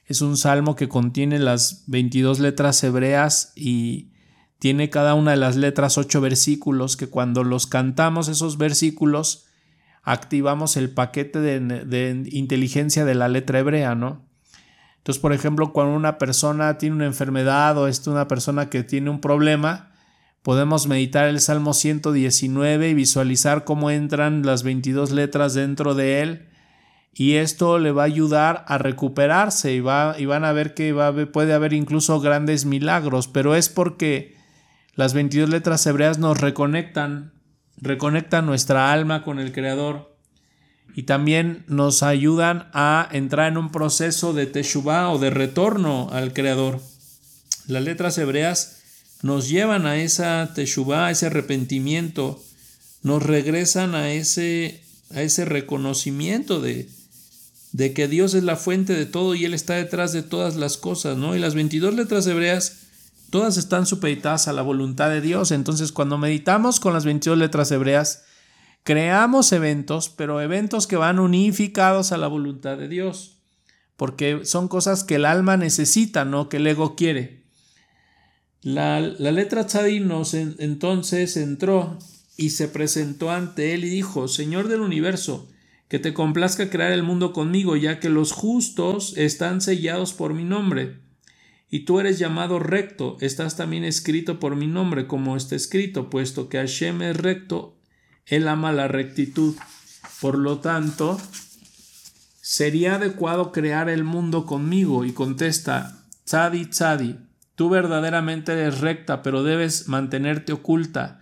es 0.06 0.22
un 0.22 0.36
salmo 0.36 0.76
que 0.76 0.88
contiene 0.88 1.40
las 1.40 1.82
22 1.88 2.38
letras 2.38 2.82
hebreas 2.84 3.52
y 3.56 4.12
tiene 4.60 4.90
cada 4.90 5.14
una 5.14 5.32
de 5.32 5.36
las 5.38 5.56
letras 5.56 5.98
ocho 5.98 6.20
versículos 6.20 6.96
que 6.96 7.08
cuando 7.08 7.42
los 7.42 7.66
cantamos 7.66 8.28
esos 8.28 8.58
versículos 8.58 9.46
activamos 10.02 10.76
el 10.76 10.90
paquete 10.90 11.40
de, 11.40 11.60
de 11.60 12.28
inteligencia 12.30 13.04
de 13.04 13.14
la 13.14 13.28
letra 13.28 13.58
hebrea, 13.58 13.94
¿no? 13.94 14.27
Entonces, 14.98 15.20
por 15.20 15.32
ejemplo, 15.32 15.72
cuando 15.72 15.94
una 15.94 16.18
persona 16.18 16.78
tiene 16.78 16.96
una 16.96 17.06
enfermedad 17.06 17.78
o 17.78 17.88
es 17.88 18.06
una 18.06 18.28
persona 18.28 18.68
que 18.68 18.82
tiene 18.82 19.10
un 19.10 19.20
problema, 19.20 19.92
podemos 20.42 20.86
meditar 20.86 21.28
el 21.28 21.40
Salmo 21.40 21.72
119 21.72 22.90
y 22.90 22.94
visualizar 22.94 23.64
cómo 23.64 23.90
entran 23.90 24.44
las 24.44 24.62
22 24.62 25.10
letras 25.12 25.54
dentro 25.54 25.94
de 25.94 26.22
él. 26.22 26.48
Y 27.12 27.34
esto 27.34 27.78
le 27.78 27.90
va 27.90 28.02
a 28.02 28.06
ayudar 28.06 28.64
a 28.68 28.78
recuperarse 28.78 29.72
y, 29.72 29.80
va, 29.80 30.14
y 30.18 30.26
van 30.26 30.44
a 30.44 30.52
ver 30.52 30.74
que 30.74 30.94
puede 31.32 31.52
haber 31.52 31.72
incluso 31.72 32.20
grandes 32.20 32.64
milagros, 32.64 33.28
pero 33.28 33.54
es 33.54 33.68
porque 33.68 34.36
las 34.94 35.14
22 35.14 35.48
letras 35.48 35.86
hebreas 35.86 36.18
nos 36.18 36.40
reconectan, 36.40 37.32
reconectan 37.76 38.46
nuestra 38.46 38.92
alma 38.92 39.24
con 39.24 39.38
el 39.38 39.52
Creador 39.52 40.07
y 40.94 41.04
también 41.04 41.64
nos 41.68 42.02
ayudan 42.02 42.68
a 42.72 43.08
entrar 43.12 43.52
en 43.52 43.58
un 43.58 43.70
proceso 43.70 44.32
de 44.32 44.46
teshuvah 44.46 45.10
o 45.10 45.18
de 45.18 45.30
retorno 45.30 46.08
al 46.12 46.32
Creador. 46.32 46.80
Las 47.66 47.82
letras 47.82 48.18
hebreas 48.18 48.78
nos 49.22 49.48
llevan 49.48 49.86
a 49.86 49.96
esa 49.96 50.52
teshuvah, 50.54 51.06
a 51.06 51.10
ese 51.10 51.26
arrepentimiento, 51.26 52.42
nos 53.02 53.22
regresan 53.22 53.94
a 53.94 54.12
ese, 54.12 54.82
a 55.14 55.22
ese 55.22 55.44
reconocimiento 55.44 56.60
de, 56.60 56.88
de 57.72 57.92
que 57.92 58.08
Dios 58.08 58.34
es 58.34 58.42
la 58.42 58.56
fuente 58.56 58.94
de 58.94 59.06
todo 59.06 59.34
y 59.34 59.44
Él 59.44 59.54
está 59.54 59.74
detrás 59.74 60.12
de 60.12 60.22
todas 60.22 60.56
las 60.56 60.76
cosas, 60.76 61.16
¿no? 61.16 61.36
Y 61.36 61.38
las 61.38 61.54
22 61.54 61.94
letras 61.94 62.26
hebreas, 62.26 62.78
todas 63.30 63.56
están 63.56 63.86
supeditadas 63.86 64.48
a 64.48 64.52
la 64.52 64.62
voluntad 64.62 65.10
de 65.10 65.20
Dios. 65.20 65.50
Entonces, 65.50 65.92
cuando 65.92 66.18
meditamos 66.18 66.80
con 66.80 66.92
las 66.92 67.04
22 67.04 67.38
letras 67.38 67.70
hebreas, 67.70 68.22
creamos 68.82 69.52
eventos, 69.52 70.08
pero 70.08 70.40
eventos 70.40 70.86
que 70.86 70.96
van 70.96 71.18
unificados 71.18 72.12
a 72.12 72.18
la 72.18 72.26
voluntad 72.26 72.78
de 72.78 72.88
Dios, 72.88 73.38
porque 73.96 74.44
son 74.44 74.68
cosas 74.68 75.04
que 75.04 75.16
el 75.16 75.24
alma 75.24 75.56
necesita, 75.56 76.24
no 76.24 76.48
que 76.48 76.58
el 76.58 76.66
ego 76.66 76.96
quiere. 76.96 77.38
La, 78.62 79.00
letra 79.00 79.66
Tzadinos 79.66 80.34
entonces 80.34 81.36
entró 81.36 81.98
y 82.36 82.50
se 82.50 82.68
presentó 82.68 83.30
ante 83.30 83.74
él 83.74 83.84
y 83.84 83.88
dijo, 83.88 84.26
Señor 84.26 84.68
del 84.68 84.80
universo, 84.80 85.48
que 85.88 85.98
te 85.98 86.12
complazca 86.12 86.68
crear 86.68 86.92
el 86.92 87.02
mundo 87.02 87.32
conmigo, 87.32 87.76
ya 87.76 88.00
que 88.00 88.10
los 88.10 88.32
justos 88.32 89.16
están 89.16 89.60
sellados 89.60 90.12
por 90.12 90.34
mi 90.34 90.44
nombre. 90.44 90.98
Y 91.70 91.80
tú 91.80 92.00
eres 92.00 92.18
llamado 92.18 92.58
recto, 92.58 93.16
estás 93.20 93.56
también 93.56 93.84
escrito 93.84 94.40
por 94.40 94.56
mi 94.56 94.66
nombre, 94.66 95.06
como 95.06 95.36
está 95.36 95.54
escrito, 95.54 96.10
puesto 96.10 96.48
que 96.48 96.58
Hashem 96.58 97.02
es 97.02 97.16
recto, 97.16 97.77
él 98.28 98.48
ama 98.48 98.72
la 98.72 98.88
rectitud. 98.88 99.56
Por 100.20 100.38
lo 100.38 100.58
tanto, 100.58 101.20
sería 102.40 102.96
adecuado 102.96 103.52
crear 103.52 103.88
el 103.88 104.04
mundo 104.04 104.46
conmigo 104.46 105.04
y 105.04 105.12
contesta, 105.12 106.04
Tzadi, 106.24 106.66
Tzadi, 106.66 107.18
tú 107.54 107.68
verdaderamente 107.68 108.52
eres 108.52 108.80
recta, 108.80 109.22
pero 109.22 109.42
debes 109.42 109.88
mantenerte 109.88 110.52
oculta 110.52 111.20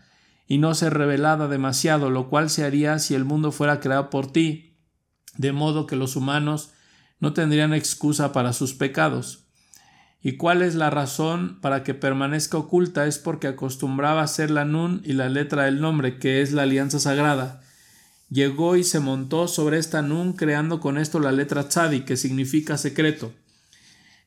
y 0.48 0.58
no 0.58 0.74
ser 0.74 0.94
revelada 0.94 1.48
demasiado, 1.48 2.10
lo 2.10 2.28
cual 2.28 2.50
se 2.50 2.64
haría 2.64 2.98
si 2.98 3.14
el 3.14 3.24
mundo 3.24 3.52
fuera 3.52 3.80
creado 3.80 4.10
por 4.10 4.30
ti, 4.32 4.78
de 5.36 5.52
modo 5.52 5.86
que 5.86 5.96
los 5.96 6.16
humanos 6.16 6.72
no 7.18 7.32
tendrían 7.32 7.74
excusa 7.74 8.32
para 8.32 8.52
sus 8.52 8.74
pecados. 8.74 9.45
¿Y 10.26 10.38
cuál 10.38 10.62
es 10.62 10.74
la 10.74 10.90
razón 10.90 11.60
para 11.60 11.84
que 11.84 11.94
permanezca 11.94 12.58
oculta? 12.58 13.06
Es 13.06 13.16
porque 13.16 13.46
acostumbraba 13.46 14.22
a 14.22 14.26
ser 14.26 14.50
la 14.50 14.64
nun 14.64 15.00
y 15.04 15.12
la 15.12 15.28
letra 15.28 15.66
del 15.66 15.80
nombre, 15.80 16.18
que 16.18 16.42
es 16.42 16.50
la 16.50 16.62
alianza 16.62 16.98
sagrada. 16.98 17.62
Llegó 18.28 18.74
y 18.74 18.82
se 18.82 18.98
montó 18.98 19.46
sobre 19.46 19.78
esta 19.78 20.02
nun, 20.02 20.32
creando 20.32 20.80
con 20.80 20.98
esto 20.98 21.20
la 21.20 21.30
letra 21.30 21.68
tzadi, 21.68 22.00
que 22.00 22.16
significa 22.16 22.76
secreto. 22.76 23.32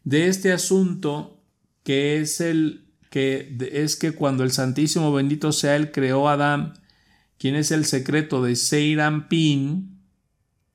De 0.06 0.30
este 0.30 0.54
asunto, 0.54 1.44
que 1.84 2.22
es 2.22 2.40
el 2.40 2.86
que 3.10 3.58
es 3.74 3.98
que 3.98 4.14
cuando 4.14 4.46
el 4.46 4.52
Santísimo 4.54 5.12
bendito 5.12 5.52
sea 5.52 5.76
él 5.76 5.92
creó 5.92 6.30
a 6.30 6.34
Adán, 6.36 6.76
quien 7.38 7.56
es 7.56 7.72
el 7.72 7.84
secreto 7.84 8.42
de 8.42 8.56
Seirampin, 8.56 10.00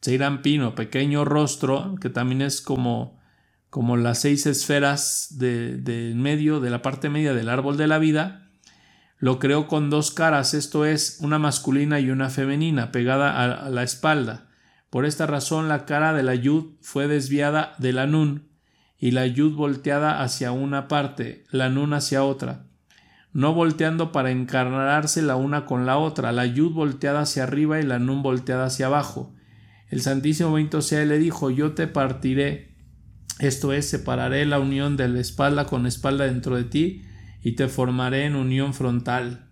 Seirampin 0.03 0.61
o 0.65 0.75
pequeño 0.75 1.25
rostro, 1.25 1.95
que 1.99 2.11
también 2.11 2.43
es 2.43 2.61
como 2.61 3.14
como 3.75 3.97
las 3.97 4.21
seis 4.21 4.47
esferas 4.47 5.27
de, 5.31 6.13
medio, 6.15 6.61
de 6.61 6.71
la 6.71 6.81
parte 6.81 7.09
media 7.09 7.35
del 7.35 7.49
árbol 7.49 7.77
de 7.77 7.89
la 7.89 7.99
vida, 7.99 8.47
lo 9.19 9.41
creó 9.41 9.67
con 9.67 9.91
dos 9.91 10.13
caras, 10.13 10.55
esto 10.55 10.85
es, 10.85 11.19
una 11.21 11.41
masculina 11.41 11.99
y 11.99 12.09
una 12.11 12.31
femenina, 12.31 12.93
pegada 12.93 13.65
a, 13.65 13.69
la 13.71 13.83
espalda. 13.83 14.47
Por 14.91 15.05
esta 15.05 15.27
razón 15.27 15.69
la 15.69 15.87
cara 15.87 16.13
de 16.13 16.23
la 16.23 16.37
yud 16.37 16.77
fue 16.83 17.09
desviada 17.09 17.75
de 17.79 17.93
la 17.93 18.07
nun, 18.07 18.47
y 18.97 19.11
la 19.11 19.27
yud 19.27 19.57
volteada 19.57 20.23
hacia 20.23 20.53
una 20.53 20.87
parte, 20.87 21.43
la 21.51 21.69
nun 21.69 21.95
hacia 21.95 22.23
otra, 22.23 22.67
no 23.33 23.55
volteando 23.55 24.13
para 24.13 24.31
encarnarse 24.31 25.21
la 25.21 25.35
una 25.35 25.67
con 25.67 25.85
la 25.85 25.99
otra, 25.99 26.31
la 26.31 26.47
yud 26.47 26.71
volteada 26.71 27.23
hacia 27.23 27.43
arriba 27.43 27.81
y 27.81 27.83
la 27.83 27.99
nun 27.99 28.23
volteada 28.23 28.67
hacia 28.67 28.87
abajo. 28.87 29.35
El 29.89 30.01
Santísimo 30.01 30.53
Bendito 30.53 30.81
sea 30.81 31.05
le 31.05 31.19
dijo, 31.19 31.51
yo 31.51 31.73
te 31.73 31.89
partiré 31.89 32.74
esto 33.39 33.73
es, 33.73 33.89
separaré 33.89 34.47
la 34.47 34.61
unión 34.61 34.97
de 34.97 35.09
la 35.09 35.21
espalda 35.21 35.67
con 35.67 35.87
espalda 35.87 36.25
dentro 36.25 36.57
de 36.57 36.65
ti 36.65 37.03
y 37.43 37.53
te 37.53 37.69
formaré 37.69 38.25
en 38.25 38.37
unión 38.37 38.75
frontal. 38.75 39.51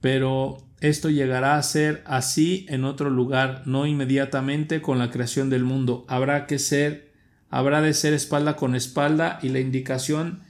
Pero 0.00 0.58
esto 0.80 1.10
llegará 1.10 1.56
a 1.56 1.62
ser 1.62 2.02
así 2.06 2.66
en 2.68 2.84
otro 2.84 3.10
lugar, 3.10 3.62
no 3.66 3.86
inmediatamente 3.86 4.80
con 4.80 4.98
la 4.98 5.10
creación 5.10 5.50
del 5.50 5.64
mundo. 5.64 6.04
Habrá 6.08 6.46
que 6.46 6.58
ser, 6.58 7.12
habrá 7.50 7.80
de 7.80 7.94
ser 7.94 8.12
espalda 8.12 8.56
con 8.56 8.74
espalda 8.74 9.38
y 9.42 9.48
la 9.48 9.60
indicación 9.60 10.42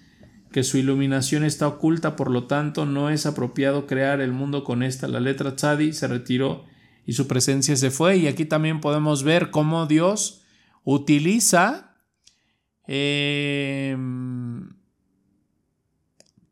que 0.52 0.62
su 0.62 0.78
iluminación 0.78 1.44
está 1.44 1.66
oculta, 1.66 2.14
por 2.14 2.30
lo 2.30 2.44
tanto 2.44 2.86
no 2.86 3.10
es 3.10 3.26
apropiado 3.26 3.86
crear 3.86 4.20
el 4.20 4.32
mundo 4.32 4.64
con 4.64 4.82
esta. 4.82 5.08
La 5.08 5.18
letra 5.18 5.56
Tzadi 5.56 5.92
se 5.92 6.08
retiró 6.08 6.64
y 7.06 7.14
su 7.14 7.26
presencia 7.26 7.74
se 7.74 7.90
fue 7.90 8.18
y 8.18 8.26
aquí 8.28 8.44
también 8.44 8.80
podemos 8.80 9.24
ver 9.24 9.50
cómo 9.50 9.86
Dios 9.86 10.42
utiliza 10.84 11.93
Em, 12.86 14.70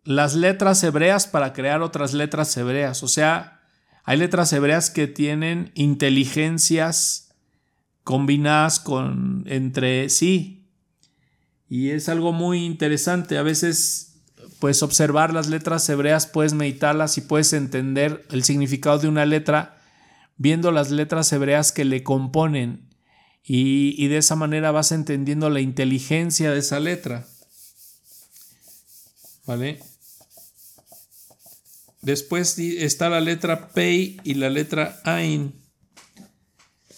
las 0.05 0.35
letras 0.35 0.83
hebreas 0.83 1.27
para 1.27 1.53
crear 1.53 1.83
otras 1.83 2.15
letras 2.15 2.57
hebreas. 2.57 3.03
O 3.03 3.09
sea, 3.09 3.61
hay 4.05 4.19
letras 4.19 4.53
hebreas 4.53 4.91
que 4.91 5.07
tienen 5.07 5.71
inteligencias 5.75 7.35
combinadas 8.05 8.81
con, 8.81 9.45
entre 9.47 10.09
sí. 10.09 10.69
Y 11.69 11.91
es 11.91 12.09
algo 12.09 12.33
muy 12.33 12.65
interesante. 12.65 13.39
A 13.39 13.43
veces, 13.43 14.23
pues 14.59 14.83
observar 14.83 15.33
las 15.33 15.49
letras 15.49 15.89
hebreas, 15.89 16.27
puedes 16.27 16.55
meditarlas 16.55 17.17
y 17.19 17.23
puedes 17.23 17.53
entender 17.53 18.27
el 18.31 18.43
significado 18.43 18.99
de 18.99 19.09
una 19.09 19.25
letra 19.25 19.79
viendo 20.37 20.73
las 20.73 20.91
letras 20.91 21.33
hebreas 21.33 21.71
que 21.71 21.85
le 21.85 22.03
componen 22.03 22.92
y, 23.45 24.07
de 24.07 24.19
esa 24.19 24.37
manera 24.37 24.71
vas 24.71 24.93
entendiendo 24.93 25.51
la 25.51 25.61
inteligencia 25.61 26.53
de 26.53 26.61
esa 26.61 26.79
letra. 26.79 27.27
¿Vale? 29.47 29.81
Después 32.01 32.59
está 32.59 33.11
la 33.11 33.21
letra 33.21 33.71
Pei 33.71 34.21
y 34.23 34.35
la 34.35 34.49
letra 34.49 35.01
Ain. 35.05 35.55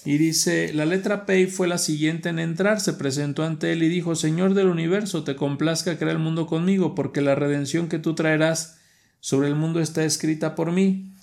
Y 0.05 0.19
dice, 0.19 0.75
la 0.75 0.85
letra 0.85 1.25
Pei 1.25 1.47
fue 1.47 1.67
la 1.67 1.79
siguiente 1.79 2.29
en 2.29 2.39
entrar, 2.39 2.79
se 2.79 2.93
presentó 2.93 3.43
ante 3.43 3.73
él 3.73 3.83
y 3.83 3.89
dijo, 3.89 4.15
Señor 4.15 4.53
del 4.53 4.67
universo, 4.67 5.25
te 5.25 5.37
complazca 5.37 5.97
crear 5.97 6.13
el 6.13 6.19
mundo 6.19 6.47
conmigo, 6.47 6.95
porque 6.95 7.23
la 7.23 7.35
redención 7.35 7.89
que 7.89 7.99
tú 7.99 8.15
traerás 8.15 8.79
sobre 9.21 9.49
el 9.49 9.55
mundo 9.55 9.81
está 9.81 10.05
escrita 10.05 10.55
por 10.55 10.73
mí. 10.73 11.15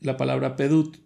La 0.00 0.16
palabra 0.16 0.56
Pedut 0.56 0.96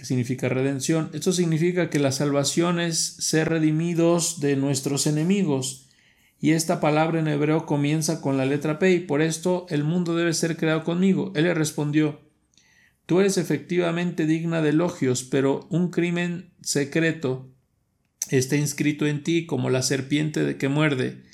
que 0.00 0.06
significa 0.06 0.48
redención. 0.48 1.10
Esto 1.12 1.30
significa 1.30 1.90
que 1.90 1.98
la 1.98 2.10
salvación 2.10 2.80
es 2.80 2.96
ser 3.18 3.50
redimidos 3.50 4.40
de 4.40 4.56
nuestros 4.56 5.06
enemigos. 5.06 5.90
Y 6.40 6.52
esta 6.52 6.80
palabra 6.80 7.20
en 7.20 7.28
hebreo 7.28 7.66
comienza 7.66 8.22
con 8.22 8.38
la 8.38 8.46
letra 8.46 8.78
P 8.78 8.92
y 8.92 9.00
por 9.00 9.20
esto 9.20 9.66
el 9.68 9.84
mundo 9.84 10.16
debe 10.16 10.32
ser 10.32 10.56
creado 10.56 10.84
conmigo. 10.84 11.32
Él 11.36 11.44
le 11.44 11.52
respondió, 11.52 12.18
Tú 13.04 13.20
eres 13.20 13.36
efectivamente 13.36 14.24
digna 14.24 14.62
de 14.62 14.70
elogios, 14.70 15.22
pero 15.22 15.66
un 15.68 15.90
crimen 15.90 16.54
secreto 16.62 17.50
está 18.30 18.56
inscrito 18.56 19.06
en 19.06 19.22
ti 19.22 19.44
como 19.44 19.68
la 19.68 19.82
serpiente 19.82 20.56
que 20.56 20.68
muerde 20.70 21.24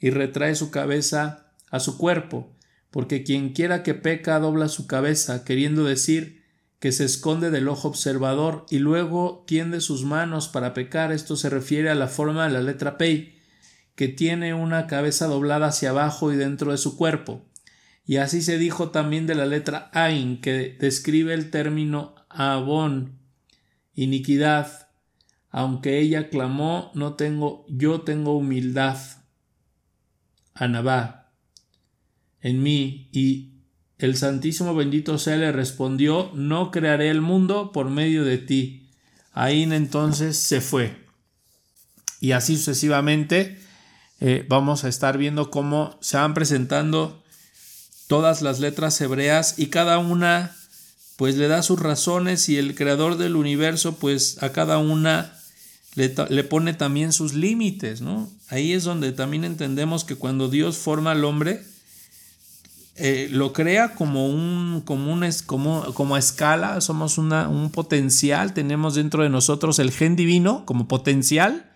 y 0.00 0.10
retrae 0.10 0.56
su 0.56 0.72
cabeza 0.72 1.52
a 1.70 1.78
su 1.78 1.98
cuerpo, 1.98 2.52
porque 2.90 3.22
quien 3.22 3.50
quiera 3.50 3.84
que 3.84 3.94
peca 3.94 4.40
dobla 4.40 4.66
su 4.66 4.88
cabeza, 4.88 5.44
queriendo 5.44 5.84
decir 5.84 6.37
que 6.78 6.92
se 6.92 7.04
esconde 7.04 7.50
del 7.50 7.68
ojo 7.68 7.88
observador 7.88 8.64
y 8.70 8.78
luego 8.78 9.44
tiende 9.46 9.80
sus 9.80 10.04
manos 10.04 10.48
para 10.48 10.74
pecar. 10.74 11.10
Esto 11.12 11.36
se 11.36 11.50
refiere 11.50 11.90
a 11.90 11.94
la 11.94 12.06
forma 12.06 12.46
de 12.46 12.52
la 12.52 12.60
letra 12.60 12.98
Pei, 12.98 13.36
que 13.96 14.08
tiene 14.08 14.54
una 14.54 14.86
cabeza 14.86 15.26
doblada 15.26 15.68
hacia 15.68 15.90
abajo 15.90 16.32
y 16.32 16.36
dentro 16.36 16.70
de 16.70 16.78
su 16.78 16.96
cuerpo. 16.96 17.44
Y 18.06 18.16
así 18.16 18.42
se 18.42 18.58
dijo 18.58 18.90
también 18.90 19.26
de 19.26 19.34
la 19.34 19.44
letra 19.44 19.90
Ain, 19.92 20.40
que 20.40 20.76
describe 20.78 21.34
el 21.34 21.50
término 21.50 22.14
Abón, 22.28 23.18
iniquidad. 23.94 24.88
Aunque 25.50 25.98
ella 25.98 26.30
clamó, 26.30 26.92
no 26.94 27.14
tengo, 27.14 27.66
yo 27.68 28.02
tengo 28.02 28.36
humildad. 28.36 28.98
Anabá, 30.54 31.32
en 32.40 32.62
mí, 32.62 33.08
y 33.12 33.57
el 33.98 34.16
Santísimo 34.16 34.74
bendito 34.74 35.18
sea 35.18 35.36
le 35.36 35.50
respondió, 35.50 36.30
no 36.34 36.70
crearé 36.70 37.10
el 37.10 37.20
mundo 37.20 37.72
por 37.72 37.90
medio 37.90 38.24
de 38.24 38.38
ti. 38.38 38.88
Ahí 39.32 39.64
entonces 39.64 40.36
se 40.36 40.60
fue. 40.60 40.96
Y 42.20 42.32
así 42.32 42.56
sucesivamente 42.56 43.58
eh, 44.20 44.44
vamos 44.48 44.84
a 44.84 44.88
estar 44.88 45.18
viendo 45.18 45.50
cómo 45.50 45.98
se 46.00 46.16
van 46.16 46.34
presentando 46.34 47.22
todas 48.06 48.40
las 48.42 48.60
letras 48.60 49.00
hebreas 49.00 49.58
y 49.58 49.66
cada 49.66 49.98
una 49.98 50.56
pues 51.16 51.36
le 51.36 51.48
da 51.48 51.62
sus 51.62 51.80
razones 51.80 52.48
y 52.48 52.56
el 52.56 52.74
creador 52.74 53.16
del 53.16 53.34
universo 53.34 53.96
pues 53.96 54.42
a 54.42 54.52
cada 54.52 54.78
una 54.78 55.36
le, 55.94 56.14
le 56.28 56.44
pone 56.44 56.74
también 56.74 57.12
sus 57.12 57.34
límites, 57.34 58.00
¿no? 58.00 58.30
Ahí 58.48 58.72
es 58.72 58.84
donde 58.84 59.10
también 59.10 59.44
entendemos 59.44 60.04
que 60.04 60.14
cuando 60.14 60.48
Dios 60.48 60.78
forma 60.78 61.10
al 61.10 61.24
hombre, 61.24 61.64
eh, 63.00 63.28
lo 63.30 63.52
crea 63.52 63.94
como 63.94 64.28
un, 64.28 64.82
como 64.84 65.12
un 65.12 65.24
como, 65.46 65.94
como 65.94 66.16
escala, 66.16 66.80
somos 66.80 67.16
una, 67.16 67.48
un 67.48 67.70
potencial, 67.70 68.54
tenemos 68.54 68.96
dentro 68.96 69.22
de 69.22 69.28
nosotros 69.28 69.78
el 69.78 69.92
gen 69.92 70.16
divino 70.16 70.66
como 70.66 70.88
potencial, 70.88 71.72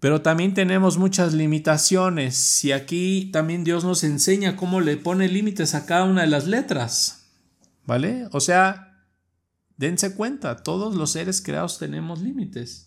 pero 0.00 0.22
también 0.22 0.54
tenemos 0.54 0.98
muchas 0.98 1.34
limitaciones 1.34 2.64
y 2.64 2.72
aquí 2.72 3.30
también 3.32 3.62
Dios 3.62 3.84
nos 3.84 4.02
enseña 4.02 4.56
cómo 4.56 4.80
le 4.80 4.96
pone 4.96 5.28
límites 5.28 5.74
a 5.74 5.86
cada 5.86 6.04
una 6.04 6.22
de 6.22 6.28
las 6.28 6.46
letras, 6.46 7.28
¿vale? 7.84 8.26
O 8.32 8.40
sea, 8.40 9.04
dense 9.76 10.14
cuenta, 10.14 10.56
todos 10.64 10.96
los 10.96 11.12
seres 11.12 11.40
creados 11.40 11.78
tenemos 11.78 12.20
límites. 12.20 12.85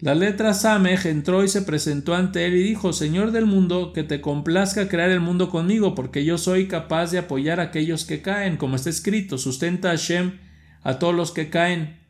La 0.00 0.14
letra 0.14 0.54
Samej 0.54 1.04
entró 1.04 1.44
y 1.44 1.48
se 1.48 1.60
presentó 1.60 2.14
ante 2.14 2.46
él 2.46 2.56
y 2.56 2.62
dijo, 2.62 2.94
Señor 2.94 3.32
del 3.32 3.44
mundo, 3.44 3.92
que 3.92 4.02
te 4.02 4.22
complazca 4.22 4.88
crear 4.88 5.10
el 5.10 5.20
mundo 5.20 5.50
conmigo, 5.50 5.94
porque 5.94 6.24
yo 6.24 6.38
soy 6.38 6.68
capaz 6.68 7.10
de 7.10 7.18
apoyar 7.18 7.60
a 7.60 7.64
aquellos 7.64 8.06
que 8.06 8.22
caen, 8.22 8.56
como 8.56 8.76
está 8.76 8.88
escrito, 8.88 9.36
sustenta 9.36 9.90
a 9.90 9.96
Shem 9.96 10.38
a 10.82 10.98
todos 10.98 11.14
los 11.14 11.32
que 11.32 11.50
caen. 11.50 12.00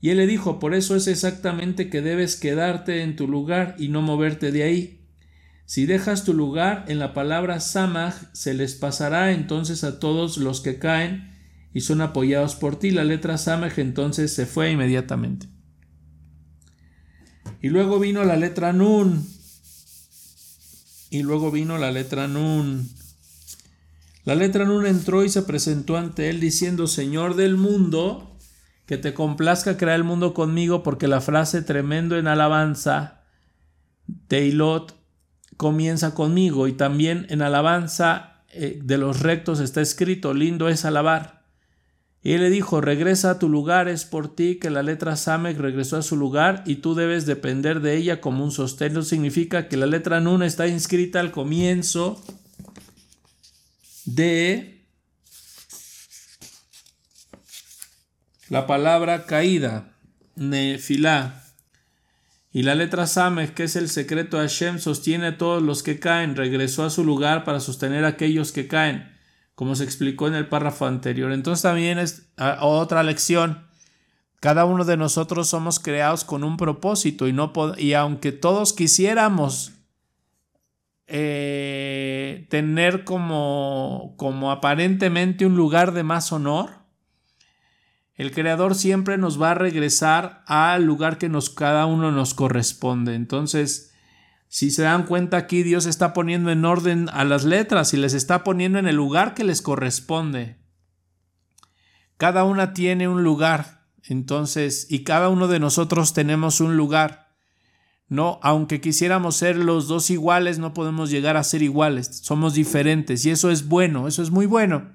Y 0.00 0.10
él 0.10 0.18
le 0.18 0.28
dijo, 0.28 0.60
por 0.60 0.72
eso 0.72 0.94
es 0.94 1.08
exactamente 1.08 1.90
que 1.90 2.00
debes 2.00 2.36
quedarte 2.36 3.02
en 3.02 3.16
tu 3.16 3.26
lugar 3.26 3.74
y 3.76 3.88
no 3.88 4.02
moverte 4.02 4.52
de 4.52 4.62
ahí. 4.62 5.00
Si 5.64 5.84
dejas 5.84 6.22
tu 6.22 6.32
lugar 6.32 6.84
en 6.86 7.00
la 7.00 7.12
palabra 7.12 7.58
Samaj, 7.58 8.14
se 8.34 8.54
les 8.54 8.76
pasará 8.76 9.32
entonces 9.32 9.82
a 9.82 9.98
todos 9.98 10.36
los 10.36 10.60
que 10.60 10.78
caen 10.78 11.34
y 11.74 11.80
son 11.80 12.02
apoyados 12.02 12.54
por 12.54 12.78
ti. 12.78 12.92
La 12.92 13.02
letra 13.02 13.36
Samaj 13.36 13.80
entonces 13.80 14.32
se 14.32 14.46
fue 14.46 14.70
inmediatamente. 14.70 15.55
Y 17.66 17.68
luego 17.68 17.98
vino 17.98 18.22
la 18.22 18.36
letra 18.36 18.72
Nun. 18.72 19.26
Y 21.10 21.24
luego 21.24 21.50
vino 21.50 21.78
la 21.78 21.90
letra 21.90 22.28
Nun. 22.28 22.88
La 24.22 24.36
letra 24.36 24.64
Nun 24.64 24.86
entró 24.86 25.24
y 25.24 25.28
se 25.28 25.42
presentó 25.42 25.96
ante 25.96 26.30
él 26.30 26.38
diciendo, 26.38 26.86
Señor 26.86 27.34
del 27.34 27.56
mundo, 27.56 28.38
que 28.86 28.98
te 28.98 29.14
complazca 29.14 29.76
crear 29.76 29.96
el 29.96 30.04
mundo 30.04 30.32
conmigo 30.32 30.84
porque 30.84 31.08
la 31.08 31.20
frase 31.20 31.60
tremendo 31.60 32.16
en 32.16 32.28
alabanza, 32.28 33.24
Teilot, 34.28 34.94
comienza 35.56 36.14
conmigo 36.14 36.68
y 36.68 36.72
también 36.72 37.26
en 37.30 37.42
alabanza 37.42 38.44
eh, 38.50 38.78
de 38.80 38.96
los 38.96 39.22
rectos 39.22 39.58
está 39.58 39.80
escrito, 39.80 40.34
lindo 40.34 40.68
es 40.68 40.84
alabar. 40.84 41.35
Y 42.26 42.32
él 42.32 42.40
le 42.40 42.50
dijo, 42.50 42.80
regresa 42.80 43.30
a 43.30 43.38
tu 43.38 43.48
lugar, 43.48 43.86
es 43.86 44.04
por 44.04 44.34
ti 44.34 44.56
que 44.56 44.68
la 44.68 44.82
letra 44.82 45.14
Samek 45.14 45.56
regresó 45.58 45.96
a 45.96 46.02
su 46.02 46.16
lugar 46.16 46.64
y 46.66 46.74
tú 46.74 46.96
debes 46.96 47.24
depender 47.24 47.78
de 47.78 47.96
ella 47.96 48.20
como 48.20 48.42
un 48.42 48.50
sostén. 48.50 48.90
Eso 48.90 49.04
significa 49.04 49.68
que 49.68 49.76
la 49.76 49.86
letra 49.86 50.18
Nun 50.18 50.42
está 50.42 50.66
inscrita 50.66 51.20
al 51.20 51.30
comienzo 51.30 52.20
de 54.06 54.84
la 58.48 58.66
palabra 58.66 59.26
caída, 59.26 59.96
nefilá. 60.34 61.44
Y 62.52 62.64
la 62.64 62.74
letra 62.74 63.06
Samek, 63.06 63.54
que 63.54 63.62
es 63.62 63.76
el 63.76 63.88
secreto 63.88 64.38
de 64.38 64.48
Hashem, 64.48 64.80
sostiene 64.80 65.26
a 65.28 65.38
todos 65.38 65.62
los 65.62 65.84
que 65.84 66.00
caen, 66.00 66.34
regresó 66.34 66.82
a 66.82 66.90
su 66.90 67.04
lugar 67.04 67.44
para 67.44 67.60
sostener 67.60 68.04
a 68.04 68.08
aquellos 68.08 68.50
que 68.50 68.66
caen 68.66 69.15
como 69.56 69.74
se 69.74 69.84
explicó 69.84 70.28
en 70.28 70.34
el 70.34 70.48
párrafo 70.48 70.86
anterior. 70.86 71.32
Entonces 71.32 71.62
también 71.62 71.98
es 71.98 72.28
ah, 72.36 72.58
otra 72.60 73.02
lección. 73.02 73.66
Cada 74.38 74.66
uno 74.66 74.84
de 74.84 74.98
nosotros 74.98 75.48
somos 75.48 75.80
creados 75.80 76.24
con 76.24 76.44
un 76.44 76.58
propósito 76.58 77.26
y, 77.26 77.32
no 77.32 77.52
y 77.78 77.94
aunque 77.94 78.32
todos 78.32 78.74
quisiéramos 78.74 79.72
eh, 81.06 82.46
tener 82.50 83.04
como, 83.04 84.14
como 84.18 84.52
aparentemente 84.52 85.46
un 85.46 85.56
lugar 85.56 85.92
de 85.92 86.02
más 86.02 86.32
honor, 86.32 86.70
el 88.14 88.32
creador 88.32 88.74
siempre 88.74 89.16
nos 89.16 89.40
va 89.40 89.52
a 89.52 89.54
regresar 89.54 90.42
al 90.46 90.84
lugar 90.84 91.16
que 91.16 91.30
nos, 91.30 91.48
cada 91.48 91.86
uno 91.86 92.12
nos 92.12 92.34
corresponde. 92.34 93.14
Entonces, 93.14 93.94
si 94.48 94.70
se 94.70 94.82
dan 94.82 95.06
cuenta 95.06 95.36
aquí, 95.36 95.62
Dios 95.62 95.86
está 95.86 96.12
poniendo 96.12 96.50
en 96.50 96.64
orden 96.64 97.08
a 97.12 97.24
las 97.24 97.44
letras 97.44 97.92
y 97.92 97.96
les 97.96 98.14
está 98.14 98.44
poniendo 98.44 98.78
en 98.78 98.86
el 98.86 98.96
lugar 98.96 99.34
que 99.34 99.44
les 99.44 99.62
corresponde. 99.62 100.56
Cada 102.16 102.44
una 102.44 102.72
tiene 102.72 103.08
un 103.08 103.22
lugar, 103.22 103.84
entonces, 104.02 104.86
y 104.88 105.04
cada 105.04 105.28
uno 105.28 105.48
de 105.48 105.58
nosotros 105.58 106.14
tenemos 106.14 106.60
un 106.60 106.76
lugar. 106.76 107.26
No, 108.08 108.38
aunque 108.42 108.80
quisiéramos 108.80 109.36
ser 109.36 109.56
los 109.56 109.88
dos 109.88 110.10
iguales, 110.10 110.58
no 110.58 110.72
podemos 110.72 111.10
llegar 111.10 111.36
a 111.36 111.44
ser 111.44 111.62
iguales. 111.62 112.20
Somos 112.22 112.54
diferentes 112.54 113.26
y 113.26 113.30
eso 113.30 113.50
es 113.50 113.66
bueno, 113.66 114.06
eso 114.06 114.22
es 114.22 114.30
muy 114.30 114.46
bueno. 114.46 114.92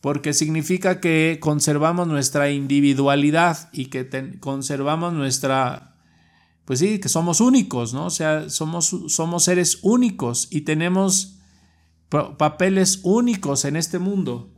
Porque 0.00 0.32
significa 0.32 1.00
que 1.00 1.38
conservamos 1.40 2.08
nuestra 2.08 2.50
individualidad 2.50 3.68
y 3.72 3.86
que 3.86 4.08
conservamos 4.40 5.12
nuestra 5.12 5.87
pues 6.68 6.80
sí, 6.80 6.98
que 6.98 7.08
somos 7.08 7.40
únicos, 7.40 7.94
¿no? 7.94 8.04
O 8.04 8.10
sea, 8.10 8.50
somos, 8.50 8.94
somos 9.06 9.44
seres 9.44 9.78
únicos 9.80 10.48
y 10.50 10.60
tenemos 10.60 11.38
papeles 12.10 13.00
únicos 13.04 13.64
en 13.64 13.76
este 13.76 13.98
mundo. 13.98 14.52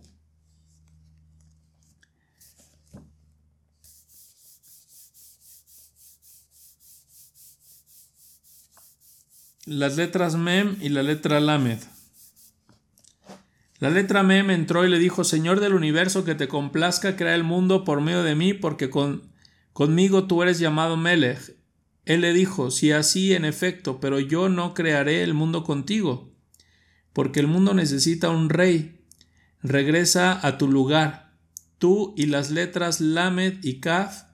Las 9.67 9.97
letras 9.97 10.35
Mem 10.35 10.79
y 10.81 10.89
la 10.89 11.05
letra 11.05 11.39
Lamed. 11.39 11.79
La 13.79 13.91
letra 13.91 14.25
Mem 14.25 14.51
entró 14.51 14.85
y 14.85 14.91
le 14.91 14.99
dijo, 14.99 15.23
Señor 15.23 15.61
del 15.61 15.75
universo, 15.75 16.25
que 16.25 16.35
te 16.35 16.49
complazca 16.49 17.15
crear 17.15 17.37
el 17.37 17.45
mundo 17.45 17.85
por 17.85 18.01
medio 18.01 18.25
de 18.25 18.35
mí, 18.35 18.53
porque 18.53 18.91
con, 18.91 19.31
conmigo 19.73 20.27
tú 20.27 20.43
eres 20.43 20.59
llamado 20.59 20.97
Melech 20.97 21.60
él 22.11 22.23
le 22.23 22.33
dijo, 22.33 22.73
si 22.73 22.91
así 22.91 23.35
en 23.35 23.45
efecto, 23.45 24.01
pero 24.01 24.19
yo 24.19 24.49
no 24.49 24.75
crearé 24.75 25.23
el 25.23 25.33
mundo 25.33 25.63
contigo, 25.63 26.35
porque 27.13 27.39
el 27.39 27.47
mundo 27.47 27.73
necesita 27.73 28.31
un 28.31 28.49
rey. 28.49 29.05
Regresa 29.63 30.45
a 30.45 30.59
tu 30.59 30.67
lugar, 30.67 31.37
tú 31.79 32.13
y 32.17 32.27
las 32.27 32.51
letras 32.51 33.01
Lamed 33.01 33.63
y 33.63 33.79
Kaf, 33.79 34.25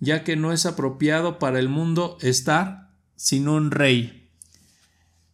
ya 0.00 0.24
que 0.24 0.34
no 0.34 0.52
es 0.52 0.66
apropiado 0.66 1.38
para 1.38 1.60
el 1.60 1.68
mundo 1.68 2.18
estar 2.20 2.90
sin 3.14 3.46
un 3.46 3.70
rey. 3.70 4.32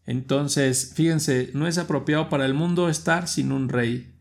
Entonces, 0.05 0.93
fíjense, 0.95 1.51
no 1.55 1.67
es 1.67 1.79
apropiado 1.79 2.29
para 2.29 2.45
el 2.45 2.53
mundo 2.53 2.91
estar 2.91 3.27
sin 3.27 3.53
un 3.53 3.71
rey. 3.71 4.13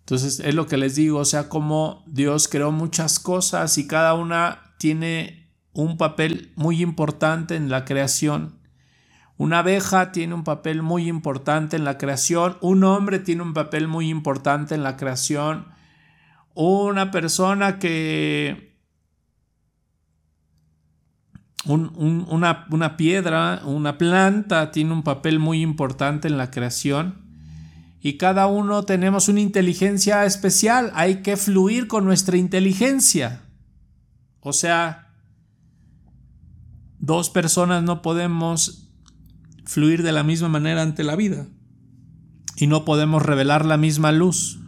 Entonces, 0.00 0.40
es 0.40 0.54
lo 0.56 0.66
que 0.66 0.78
les 0.78 0.96
digo, 0.96 1.20
o 1.20 1.24
sea, 1.24 1.48
como 1.48 2.02
Dios 2.08 2.48
creó 2.48 2.72
muchas 2.72 3.20
cosas 3.20 3.78
y 3.78 3.86
cada 3.86 4.14
una 4.14 4.74
tiene 4.78 5.43
un 5.74 5.98
papel 5.98 6.52
muy 6.54 6.80
importante 6.80 7.56
en 7.56 7.68
la 7.68 7.84
creación. 7.84 8.54
Una 9.36 9.58
abeja 9.58 10.12
tiene 10.12 10.32
un 10.34 10.44
papel 10.44 10.82
muy 10.82 11.08
importante 11.08 11.76
en 11.76 11.84
la 11.84 11.98
creación. 11.98 12.56
Un 12.60 12.84
hombre 12.84 13.18
tiene 13.18 13.42
un 13.42 13.52
papel 13.52 13.88
muy 13.88 14.08
importante 14.08 14.76
en 14.76 14.84
la 14.84 14.96
creación. 14.96 15.66
Una 16.54 17.10
persona 17.10 17.78
que... 17.80 18.72
una, 21.66 22.66
una 22.70 22.96
piedra, 22.96 23.62
una 23.64 23.98
planta 23.98 24.70
tiene 24.70 24.92
un 24.92 25.02
papel 25.02 25.40
muy 25.40 25.62
importante 25.62 26.28
en 26.28 26.38
la 26.38 26.52
creación. 26.52 27.24
Y 28.00 28.18
cada 28.18 28.46
uno 28.46 28.84
tenemos 28.84 29.28
una 29.28 29.40
inteligencia 29.40 30.24
especial. 30.26 30.92
Hay 30.94 31.22
que 31.22 31.36
fluir 31.36 31.88
con 31.88 32.04
nuestra 32.04 32.36
inteligencia. 32.36 33.40
O 34.40 34.52
sea, 34.52 35.03
dos 37.06 37.28
personas 37.28 37.82
no 37.82 38.00
podemos 38.02 38.88
fluir 39.66 40.02
de 40.02 40.12
la 40.12 40.22
misma 40.22 40.48
manera 40.48 40.82
ante 40.82 41.04
la 41.04 41.16
vida 41.16 41.46
y 42.56 42.66
no 42.66 42.84
podemos 42.84 43.22
revelar 43.22 43.64
la 43.66 43.76
misma 43.76 44.12
luz. 44.12 44.58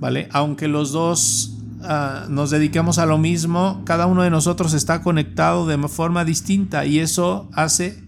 ¿Vale? 0.00 0.28
Aunque 0.32 0.68
los 0.68 0.92
dos 0.92 1.58
ah, 1.82 2.26
nos 2.28 2.50
dediquemos 2.50 2.98
a 2.98 3.06
lo 3.06 3.18
mismo, 3.18 3.82
cada 3.84 4.06
uno 4.06 4.22
de 4.22 4.30
nosotros 4.30 4.72
está 4.72 5.02
conectado 5.02 5.66
de 5.66 5.88
forma 5.88 6.24
distinta 6.24 6.86
y 6.86 7.00
eso 7.00 7.48
hace 7.52 8.04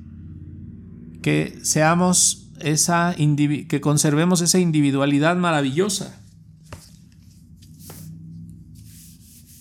que 1.23 1.59
seamos 1.63 2.49
esa 2.61 3.15
que 3.17 3.81
conservemos 3.81 4.41
esa 4.41 4.59
individualidad 4.59 5.37
maravillosa. 5.37 6.17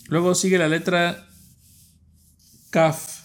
Luego 0.08 0.34
sigue 0.34 0.58
la 0.58 0.68
letra 0.68 1.28
Kaf 2.72 3.19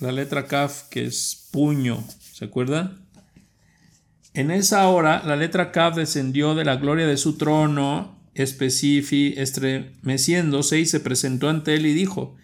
la 0.00 0.12
letra 0.12 0.46
Kaf, 0.46 0.88
que 0.88 1.04
es 1.06 1.48
puño, 1.52 2.04
¿se 2.32 2.44
acuerda? 2.44 2.98
En 4.34 4.50
esa 4.50 4.86
hora, 4.88 5.22
la 5.24 5.36
letra 5.36 5.72
Kaf 5.72 5.96
descendió 5.96 6.54
de 6.54 6.64
la 6.64 6.76
gloria 6.76 7.06
de 7.06 7.16
su 7.16 7.38
trono, 7.38 8.20
especifi, 8.34 9.34
estremeciéndose, 9.36 10.78
y 10.78 10.86
se 10.86 11.00
presentó 11.00 11.48
ante 11.48 11.74
él 11.74 11.86
y 11.86 11.94
dijo, 11.94 12.36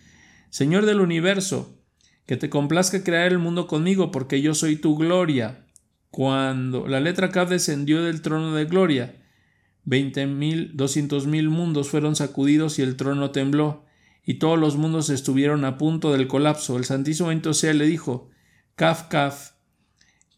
Señor 0.48 0.86
del 0.86 1.00
universo, 1.00 1.78
que 2.26 2.36
te 2.36 2.48
complazca 2.48 3.04
crear 3.04 3.30
el 3.30 3.38
mundo 3.38 3.66
conmigo, 3.66 4.10
porque 4.10 4.40
yo 4.40 4.54
soy 4.54 4.76
tu 4.76 4.96
gloria. 4.96 5.66
Cuando 6.10 6.86
la 6.86 7.00
letra 7.00 7.30
Kaf 7.30 7.50
descendió 7.50 8.02
del 8.02 8.22
trono 8.22 8.54
de 8.54 8.64
gloria, 8.64 9.16
veinte 9.84 10.26
mil, 10.26 10.70
doscientos 10.74 11.26
mil 11.26 11.50
mundos 11.50 11.90
fueron 11.90 12.16
sacudidos 12.16 12.78
y 12.78 12.82
el 12.82 12.96
trono 12.96 13.30
tembló 13.30 13.84
y 14.24 14.34
todos 14.34 14.58
los 14.58 14.76
mundos 14.76 15.10
estuvieron 15.10 15.64
a 15.64 15.78
punto 15.78 16.12
del 16.12 16.28
colapso. 16.28 16.76
El 16.76 16.84
Santísimo 16.84 17.30
Sea 17.52 17.74
le 17.74 17.86
dijo, 17.86 18.30
Kaf, 18.76 19.08
Kaf, 19.08 19.52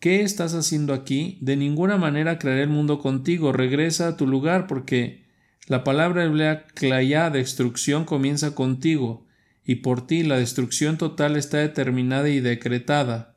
¿qué 0.01 0.23
estás 0.23 0.55
haciendo 0.55 0.95
aquí? 0.95 1.39
De 1.41 1.57
ninguna 1.57 1.97
manera 1.97 2.39
crearé 2.39 2.63
el 2.63 2.69
mundo 2.69 2.99
contigo, 2.99 3.53
regresa 3.53 4.09
a 4.09 4.17
tu 4.17 4.27
lugar 4.27 4.67
porque 4.67 5.25
la 5.67 5.85
palabra 5.85 6.25
hebrea 6.25 6.67
clayá, 6.67 7.31
destrucción, 7.31 8.05
comienza 8.05 8.55
contigo, 8.55 9.27
y 9.65 9.77
por 9.77 10.07
ti 10.07 10.23
la 10.23 10.37
destrucción 10.37 10.99
total 10.99 11.37
está 11.37 11.59
determinada 11.59 12.29
y 12.29 12.41
decretada. 12.41 13.35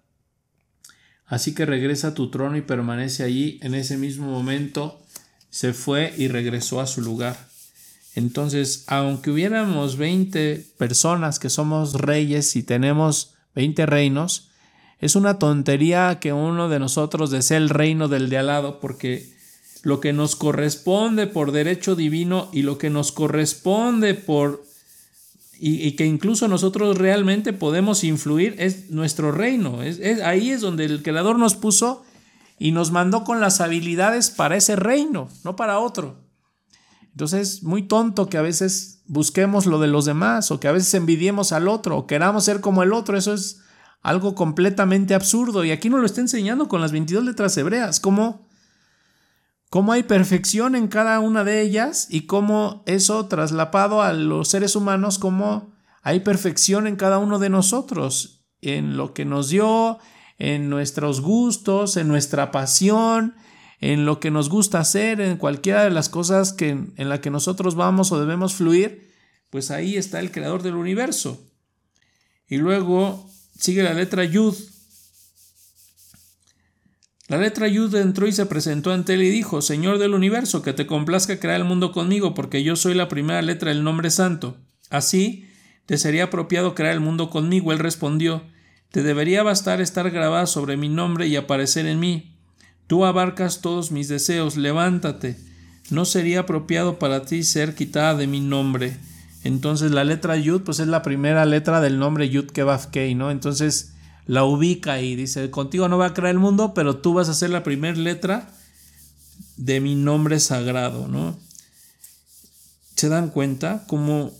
Así 1.25 1.53
que 1.53 1.65
regresa 1.65 2.09
a 2.09 2.13
tu 2.13 2.31
trono 2.31 2.57
y 2.57 2.61
permanece 2.61 3.23
allí. 3.23 3.59
En 3.61 3.75
ese 3.75 3.97
mismo 3.97 4.29
momento 4.29 5.01
se 5.49 5.73
fue 5.73 6.13
y 6.17 6.27
regresó 6.27 6.81
a 6.81 6.87
su 6.87 7.01
lugar. 7.01 7.46
Entonces, 8.17 8.83
aunque 8.87 9.29
hubiéramos 9.29 9.95
20 9.95 10.65
personas 10.79 11.37
que 11.37 11.51
somos 11.51 11.93
reyes 11.93 12.55
y 12.55 12.63
tenemos 12.63 13.35
20 13.53 13.85
reinos, 13.85 14.49
es 14.99 15.15
una 15.15 15.37
tontería 15.37 16.17
que 16.19 16.33
uno 16.33 16.67
de 16.67 16.79
nosotros 16.79 17.29
desee 17.29 17.57
el 17.57 17.69
reino 17.69 18.07
del 18.07 18.29
de 18.29 18.39
al 18.39 18.47
lado 18.47 18.79
porque 18.79 19.31
lo 19.83 19.99
que 19.99 20.13
nos 20.13 20.35
corresponde 20.35 21.27
por 21.27 21.51
derecho 21.51 21.95
divino 21.95 22.49
y 22.51 22.63
lo 22.63 22.79
que 22.79 22.89
nos 22.89 23.11
corresponde 23.11 24.15
por 24.15 24.63
y, 25.59 25.91
que 25.91 26.07
incluso 26.07 26.47
nosotros 26.47 26.97
realmente 26.97 27.53
podemos 27.53 28.03
influir 28.03 28.55
es 28.57 28.89
nuestro 28.89 29.31
reino. 29.31 29.81
ahí 30.23 30.49
es 30.49 30.61
donde 30.61 30.85
el 30.85 31.03
creador 31.03 31.37
nos 31.37 31.53
puso 31.53 32.03
y 32.57 32.71
nos 32.71 32.89
mandó 32.89 33.23
con 33.23 33.41
las 33.41 33.61
habilidades 33.61 34.31
para 34.31 34.57
ese 34.57 34.75
reino, 34.75 35.29
no 35.43 35.55
para 35.55 35.77
otro. 35.77 36.26
Entonces 37.17 37.49
es 37.49 37.63
muy 37.63 37.81
tonto 37.81 38.29
que 38.29 38.37
a 38.37 38.43
veces 38.43 39.01
busquemos 39.07 39.65
lo 39.65 39.79
de 39.79 39.87
los 39.87 40.05
demás 40.05 40.51
o 40.51 40.59
que 40.59 40.67
a 40.67 40.71
veces 40.71 40.93
envidiemos 40.93 41.51
al 41.51 41.67
otro 41.67 41.97
o 41.97 42.05
queramos 42.05 42.43
ser 42.43 42.61
como 42.61 42.83
el 42.83 42.93
otro. 42.93 43.17
Eso 43.17 43.33
es 43.33 43.59
algo 44.03 44.35
completamente 44.35 45.15
absurdo. 45.15 45.65
Y 45.65 45.71
aquí 45.71 45.89
nos 45.89 45.99
lo 45.99 46.05
está 46.05 46.21
enseñando 46.21 46.67
con 46.67 46.79
las 46.79 46.91
22 46.91 47.23
letras 47.23 47.57
hebreas, 47.57 47.99
cómo, 47.99 48.47
cómo 49.71 49.93
hay 49.93 50.03
perfección 50.03 50.75
en 50.75 50.87
cada 50.87 51.19
una 51.19 51.43
de 51.43 51.61
ellas 51.61 52.05
y 52.11 52.27
cómo 52.27 52.83
eso 52.85 53.25
traslapado 53.25 54.03
a 54.03 54.13
los 54.13 54.49
seres 54.49 54.75
humanos, 54.75 55.17
cómo 55.17 55.73
hay 56.03 56.19
perfección 56.19 56.85
en 56.85 56.97
cada 56.97 57.17
uno 57.17 57.39
de 57.39 57.49
nosotros, 57.49 58.45
en 58.61 58.95
lo 58.95 59.15
que 59.15 59.25
nos 59.25 59.49
dio, 59.49 59.97
en 60.37 60.69
nuestros 60.69 61.21
gustos, 61.21 61.97
en 61.97 62.09
nuestra 62.09 62.51
pasión, 62.51 63.33
en 63.79 64.05
lo 64.05 64.19
que 64.19 64.31
nos 64.31 64.49
gusta 64.49 64.79
hacer, 64.79 65.21
en 65.21 65.37
cualquiera 65.37 65.83
de 65.83 65.91
las 65.91 66.09
cosas 66.09 66.53
que, 66.53 66.69
en 66.69 67.09
la 67.09 67.21
que 67.21 67.29
nosotros 67.29 67.75
vamos 67.75 68.11
o 68.11 68.19
debemos 68.19 68.55
fluir, 68.55 69.11
pues 69.49 69.71
ahí 69.71 69.97
está 69.97 70.19
el 70.19 70.31
creador 70.31 70.63
del 70.63 70.75
universo. 70.75 71.45
Y 72.47 72.57
luego 72.57 73.29
sigue 73.57 73.83
la 73.83 73.93
letra 73.93 74.23
Yud. 74.23 74.55
La 77.27 77.37
letra 77.37 77.67
Yud 77.67 77.93
entró 77.95 78.27
y 78.27 78.31
se 78.31 78.45
presentó 78.45 78.91
ante 78.91 79.13
él 79.13 79.21
y 79.21 79.29
dijo, 79.29 79.61
Señor 79.61 79.99
del 79.99 80.13
universo, 80.13 80.61
que 80.61 80.73
te 80.73 80.87
complazca 80.87 81.39
crear 81.39 81.57
el 81.57 81.65
mundo 81.65 81.91
conmigo, 81.91 82.33
porque 82.33 82.63
yo 82.63 82.75
soy 82.75 82.93
la 82.93 83.09
primera 83.09 83.41
letra 83.41 83.69
del 83.69 83.83
nombre 83.83 84.09
santo. 84.09 84.57
Así, 84.89 85.47
¿Te 85.87 85.97
sería 85.97 86.25
apropiado 86.25 86.75
crear 86.75 86.93
el 86.93 86.99
mundo 86.99 87.29
conmigo? 87.29 87.71
Él 87.71 87.79
respondió, 87.79 88.43
Te 88.91 89.03
debería 89.03 89.41
bastar 89.41 89.79
estar 89.79 90.11
grabada 90.11 90.45
sobre 90.45 90.75
mi 90.75 90.89
nombre 90.89 91.27
y 91.27 91.37
aparecer 91.37 91.85
en 91.85 92.01
mí. 92.01 92.36
Tú 92.87 93.05
abarcas 93.05 93.61
todos 93.61 93.91
mis 93.91 94.07
deseos, 94.07 94.57
levántate. 94.57 95.37
No 95.89 96.05
sería 96.05 96.41
apropiado 96.41 96.99
para 96.99 97.25
ti 97.25 97.43
ser 97.43 97.75
quitada 97.75 98.15
de 98.15 98.27
mi 98.27 98.39
nombre. 98.39 98.97
Entonces 99.43 99.91
la 99.91 100.03
letra 100.03 100.35
Yud, 100.35 100.61
pues 100.61 100.79
es 100.79 100.87
la 100.87 101.03
primera 101.03 101.45
letra 101.45 101.81
del 101.81 101.99
nombre 101.99 102.29
Yud 102.29 102.47
Kebaf 102.47 102.87
Kei, 102.87 103.15
¿no? 103.15 103.31
Entonces 103.31 103.91
la 104.25 104.43
ubica 104.43 105.01
y 105.01 105.15
dice, 105.15 105.49
contigo 105.51 105.87
no 105.87 105.97
va 105.97 106.07
a 106.07 106.13
crear 106.13 106.31
el 106.31 106.39
mundo, 106.39 106.73
pero 106.73 106.97
tú 106.97 107.13
vas 107.13 107.29
a 107.29 107.33
ser 107.33 107.49
la 107.49 107.63
primera 107.63 107.97
letra 107.97 108.49
de 109.55 109.79
mi 109.79 109.95
nombre 109.95 110.39
sagrado, 110.39 111.07
¿no? 111.07 111.37
¿Se 112.95 113.09
dan 113.09 113.29
cuenta 113.29 113.85
cómo 113.87 114.33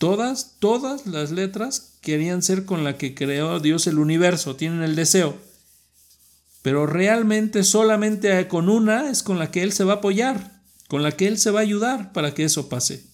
Todas, 0.00 0.54
todas 0.60 1.06
las 1.06 1.30
letras 1.30 1.92
querían 2.00 2.40
ser 2.40 2.64
con 2.64 2.84
la 2.84 2.96
que 2.96 3.14
creó 3.14 3.60
Dios 3.60 3.86
el 3.86 3.98
universo, 3.98 4.56
tienen 4.56 4.82
el 4.82 4.96
deseo. 4.96 5.36
Pero 6.62 6.86
realmente 6.86 7.64
solamente 7.64 8.46
con 8.48 8.68
una 8.68 9.10
es 9.10 9.22
con 9.22 9.38
la 9.38 9.50
que 9.50 9.62
Él 9.62 9.72
se 9.72 9.84
va 9.84 9.94
a 9.94 9.96
apoyar, 9.96 10.60
con 10.88 11.02
la 11.02 11.12
que 11.12 11.26
Él 11.26 11.38
se 11.38 11.50
va 11.50 11.60
a 11.60 11.62
ayudar 11.62 12.12
para 12.12 12.34
que 12.34 12.44
eso 12.44 12.68
pase. 12.68 13.06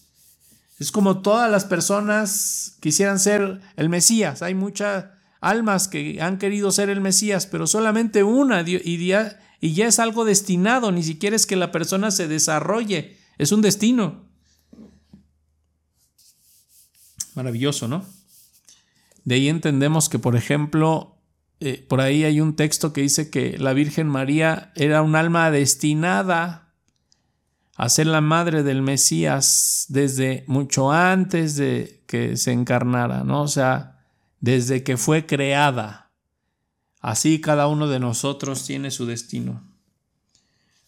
Es 0.78 0.92
como 0.92 1.22
todas 1.22 1.50
las 1.50 1.64
personas 1.64 2.76
quisieran 2.80 3.18
ser 3.18 3.61
el 3.76 3.88
Mesías. 3.88 4.42
Hay 4.42 4.54
muchas 4.54 5.06
almas 5.40 5.88
que 5.88 6.20
han 6.20 6.38
querido 6.38 6.70
ser 6.70 6.90
el 6.90 7.00
Mesías, 7.00 7.46
pero 7.46 7.66
solamente 7.66 8.24
una 8.24 8.62
y 8.62 9.06
ya, 9.06 9.40
y 9.61 9.74
ya 9.74 9.87
es 9.87 9.98
algo 9.98 10.24
destinado, 10.24 10.92
ni 10.92 11.02
siquiera 11.02 11.37
es 11.37 11.46
que 11.46 11.56
la 11.56 11.72
persona 11.72 12.11
se 12.11 12.28
desarrolle, 12.28 13.16
es 13.38 13.52
un 13.52 13.62
destino. 13.62 14.26
Maravilloso, 17.35 17.87
¿no? 17.87 18.04
De 19.24 19.35
ahí 19.35 19.48
entendemos 19.48 20.09
que, 20.09 20.18
por 20.18 20.37
ejemplo, 20.37 21.15
eh, 21.60 21.84
por 21.88 22.00
ahí 22.00 22.24
hay 22.24 22.40
un 22.40 22.54
texto 22.54 22.92
que 22.92 23.00
dice 23.00 23.30
que 23.30 23.56
la 23.58 23.72
Virgen 23.72 24.08
María 24.08 24.72
era 24.76 25.02
un 25.02 25.16
alma 25.16 25.50
destinada 25.50 26.74
a 27.76 27.88
ser 27.88 28.06
la 28.06 28.20
madre 28.20 28.62
del 28.62 28.82
Mesías 28.82 29.86
desde 29.88 30.44
mucho 30.46 30.92
antes 30.92 31.56
de 31.56 32.02
que 32.06 32.36
se 32.36 32.52
encarnara, 32.52 33.24
¿no? 33.24 33.42
O 33.42 33.48
sea, 33.48 34.00
desde 34.40 34.82
que 34.82 34.96
fue 34.96 35.26
creada. 35.26 36.10
Así 37.00 37.40
cada 37.40 37.68
uno 37.68 37.86
de 37.88 38.00
nosotros 38.00 38.64
tiene 38.64 38.90
su 38.90 39.06
destino. 39.06 39.62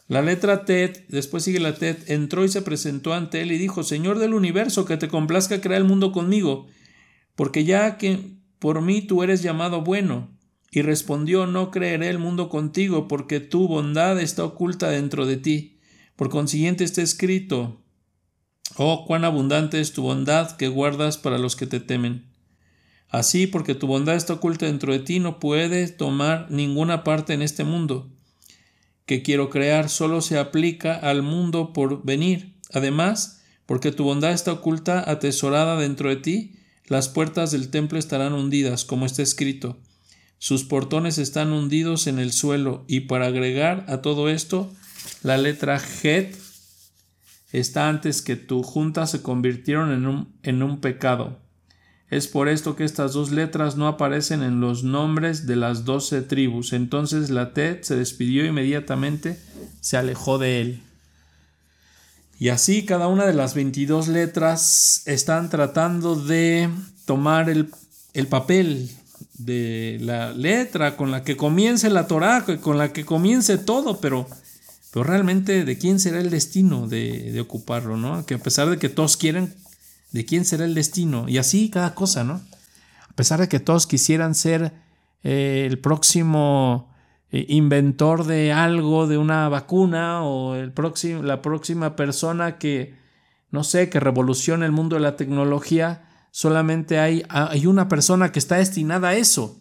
La 0.07 0.23
letra 0.23 0.65
Tet, 0.65 1.07
después 1.09 1.45
sigue 1.45 1.61
la 1.61 1.75
Tet, 1.75 2.09
entró 2.11 2.45
y 2.45 2.49
se 2.49 2.63
presentó 2.63 3.13
ante 3.13 3.43
él 3.43 3.53
y 3.53 3.59
dijo, 3.59 3.83
Señor 3.83 4.19
del 4.19 4.33
universo, 4.33 4.87
que 4.87 4.97
te 4.97 5.09
complazca 5.09 5.61
crear 5.61 5.83
el 5.83 5.87
mundo 5.87 6.13
conmigo, 6.13 6.67
porque 7.37 7.65
ya 7.65 7.99
que 7.99 8.39
por 8.59 8.81
mí 8.81 9.03
tú 9.03 9.23
eres 9.23 9.43
llamado 9.43 9.83
bueno. 9.83 10.31
Y 10.71 10.83
respondió, 10.83 11.47
No 11.47 11.71
creeré 11.71 12.09
el 12.09 12.19
mundo 12.19 12.49
contigo, 12.49 13.09
porque 13.09 13.41
tu 13.41 13.69
bondad 13.69 14.21
está 14.21 14.45
oculta 14.45 14.91
dentro 14.91 15.27
de 15.27 15.37
ti. 15.37 15.79
Por 16.17 16.29
consiguiente 16.29 16.85
está 16.85 17.03
escrito, 17.03 17.81
Oh, 18.77 19.05
cuán 19.07 19.25
abundante 19.25 19.81
es 19.81 19.93
tu 19.93 20.03
bondad 20.03 20.57
que 20.57 20.69
guardas 20.69 21.19
para 21.19 21.39
los 21.39 21.57
que 21.57 21.67
te 21.67 21.81
temen. 21.81 22.27
Así, 23.09 23.47
porque 23.47 23.75
tu 23.75 23.87
bondad 23.87 24.17
está 24.17 24.35
oculta 24.35 24.67
dentro 24.67 24.93
de 24.93 24.99
ti, 24.99 25.19
no 25.19 25.41
puedes 25.41 25.97
tomar 25.97 26.51
ninguna 26.51 27.05
parte 27.05 27.33
en 27.33 27.43
este 27.43 27.65
mundo 27.65 28.11
que 29.09 29.23
quiero 29.23 29.49
crear 29.49 29.89
solo 29.89 30.21
se 30.21 30.39
aplica 30.39 30.95
al 30.95 31.23
mundo 31.23 31.73
por 31.73 32.05
venir. 32.05 32.53
Además, 32.75 33.41
porque 33.65 33.91
tu 33.91 34.05
bondad 34.05 34.33
está 34.33 34.53
oculta, 34.53 35.11
atesorada 35.11 35.81
dentro 35.81 36.11
de 36.11 36.17
ti, 36.17 36.53
las 36.87 37.09
puertas 37.09 37.51
del 37.51 37.71
templo 37.71 37.99
estarán 37.99 38.35
hundidas, 38.35 38.85
como 38.85 39.07
está 39.07 39.23
escrito. 39.23 39.79
Sus 40.39 40.65
portones 40.65 41.19
están 41.19 41.53
hundidos 41.53 42.07
en 42.07 42.19
el 42.19 42.33
suelo, 42.33 42.85
y 42.87 43.01
para 43.01 43.27
agregar 43.27 43.85
a 43.89 44.03
todo 44.03 44.29
esto, 44.29 44.73
la 45.23 45.37
letra 45.37 45.81
Het 46.03 46.37
está 47.53 47.89
antes 47.89 48.23
que 48.23 48.37
tu 48.37 48.63
junta 48.63 49.07
se 49.07 49.23
convirtieron 49.23 49.93
en 49.93 50.07
un, 50.07 50.33
en 50.43 50.63
un 50.63 50.81
pecado. 50.81 51.39
Es 52.11 52.27
por 52.27 52.49
esto 52.49 52.75
que 52.75 52.85
estas 52.85 53.13
dos 53.13 53.31
letras 53.31 53.77
no 53.77 53.87
aparecen 53.87 54.43
en 54.43 54.61
los 54.61 54.83
nombres 54.83 55.47
de 55.47 55.57
las 55.57 55.85
doce 55.85 56.23
tribus. 56.23 56.73
Entonces 56.73 57.29
la 57.29 57.53
Ted 57.53 57.83
se 57.83 57.97
despidió 57.97 58.47
inmediatamente, 58.47 59.39
se 59.81 59.99
alejó 59.99 60.39
de 60.39 60.61
él. 60.61 60.83
Y 62.39 62.49
así 62.49 62.87
cada 62.87 63.09
una 63.09 63.27
de 63.27 63.35
las 63.35 63.55
22 63.55 64.09
letras 64.09 65.03
están 65.07 65.51
tratando 65.51 66.15
de 66.15 66.71
tomar 67.05 67.51
el, 67.51 67.69
papel 68.29 68.91
de 69.39 69.99
la 70.01 70.33
letra 70.33 70.97
con 70.97 71.11
la 71.11 71.23
que 71.23 71.37
comience 71.37 71.91
la 71.91 72.07
Torah, 72.07 72.45
con 72.61 72.77
la 72.77 72.93
que 72.93 73.05
comience 73.05 73.57
todo, 73.59 74.01
pero, 74.01 74.27
pero 74.93 75.05
realmente 75.05 75.65
de 75.65 75.79
quién 75.79 76.01
será 76.01 76.21
el 76.21 76.31
destino 76.31 76.89
de, 76.89 77.33
de 77.33 77.41
ocuparlo, 77.41 77.97
¿no? 77.97 78.27
Que 78.27 78.35
a 78.35 78.39
pesar 78.39 78.69
de 78.69 78.79
que 78.79 78.89
todos 78.89 79.17
quieren 79.17 79.55
de 80.13 80.25
quién 80.25 80.45
será 80.45 80.65
el 80.65 80.75
destino. 80.75 81.29
Y 81.29 81.39
así 81.39 81.71
cada 81.71 81.95
cosa, 81.95 82.25
¿no? 82.25 82.41
A 83.09 83.13
pesar 83.15 83.41
de 83.41 83.49
que 83.49 83.61
todos 83.61 83.87
quisieran 83.87 84.35
ser 84.35 84.73
eh, 85.23 85.67
el 85.69 85.79
próximo 85.79 86.89
eh, 87.31 87.45
inventor 87.49 88.25
de 88.25 88.53
algo, 88.53 89.07
de 89.07 89.19
una 89.19 89.49
vacuna, 89.49 90.23
o 90.23 90.55
el 90.55 90.73
próximo, 90.73 91.23
la 91.23 91.43
próxima 91.43 91.97
persona 91.97 92.59
que, 92.59 92.95
no 93.51 93.65
sé, 93.65 93.91
que 93.91 94.01
revolucione 94.01 94.67
el 94.67 94.73
mundo 94.73 94.97
de 94.97 95.03
la 95.03 95.17
tecnología, 95.17 96.08
solamente 96.39 97.01
hay, 97.01 97.25
hay 97.31 97.67
una 97.67 97.89
persona 97.89 98.31
que 98.31 98.39
está 98.39 98.59
destinada 98.59 99.09
a 99.09 99.17
eso. 99.17 99.61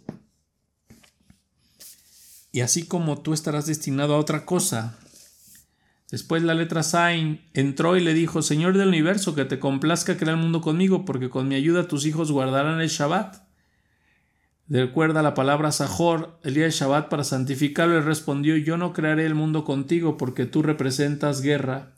Y 2.52 2.62
así 2.62 2.86
como 2.86 3.20
tú 3.20 3.34
estarás 3.34 3.66
destinado 3.66 4.14
a 4.14 4.20
otra 4.20 4.46
cosa, 4.46 4.96
Después 6.12 6.44
la 6.44 6.54
letra 6.54 6.84
Sain 6.84 7.42
entró 7.54 7.98
y 7.98 8.00
le 8.00 8.14
dijo, 8.14 8.42
Señor 8.42 8.78
del 8.78 8.90
universo, 8.90 9.36
que 9.36 9.44
te 9.44 9.60
complazca 9.60 10.16
crear 10.16 10.36
el 10.36 10.42
mundo 10.42 10.62
conmigo, 10.62 11.04
porque 11.04 11.30
con 11.30 11.50
mi 11.50 11.56
ayuda 11.56 11.88
tus 11.88 12.06
hijos 12.06 12.32
guardarán 12.32 12.80
el 12.80 12.88
Shabbat. 12.88 13.42
Recuerda 14.70 15.22
la 15.22 15.34
palabra 15.34 15.74
Sahor, 15.74 16.40
el 16.44 16.54
día 16.54 16.64
de 16.64 16.72
Shabbat, 16.72 17.10
para 17.10 17.26
santificarlo, 17.26 17.98
y 17.98 18.02
respondió, 18.02 18.56
Yo 18.56 18.78
no 18.78 18.94
crearé 18.94 19.26
el 19.26 19.36
mundo 19.36 19.66
contigo, 19.66 20.16
porque 20.16 20.46
tú 20.46 20.62
representas 20.62 21.42
guerra, 21.42 21.97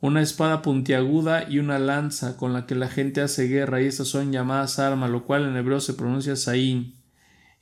una 0.00 0.22
espada 0.22 0.62
puntiaguda 0.62 1.48
y 1.48 1.58
una 1.58 1.78
lanza 1.78 2.36
con 2.36 2.52
la 2.52 2.66
que 2.66 2.74
la 2.74 2.88
gente 2.88 3.20
hace 3.20 3.48
guerra, 3.48 3.82
y 3.82 3.86
esas 3.86 4.08
son 4.08 4.32
llamadas 4.32 4.78
armas, 4.78 5.10
lo 5.10 5.24
cual 5.24 5.44
en 5.46 5.56
hebreo 5.56 5.80
se 5.80 5.94
pronuncia 5.94 6.36
Sain 6.36 6.98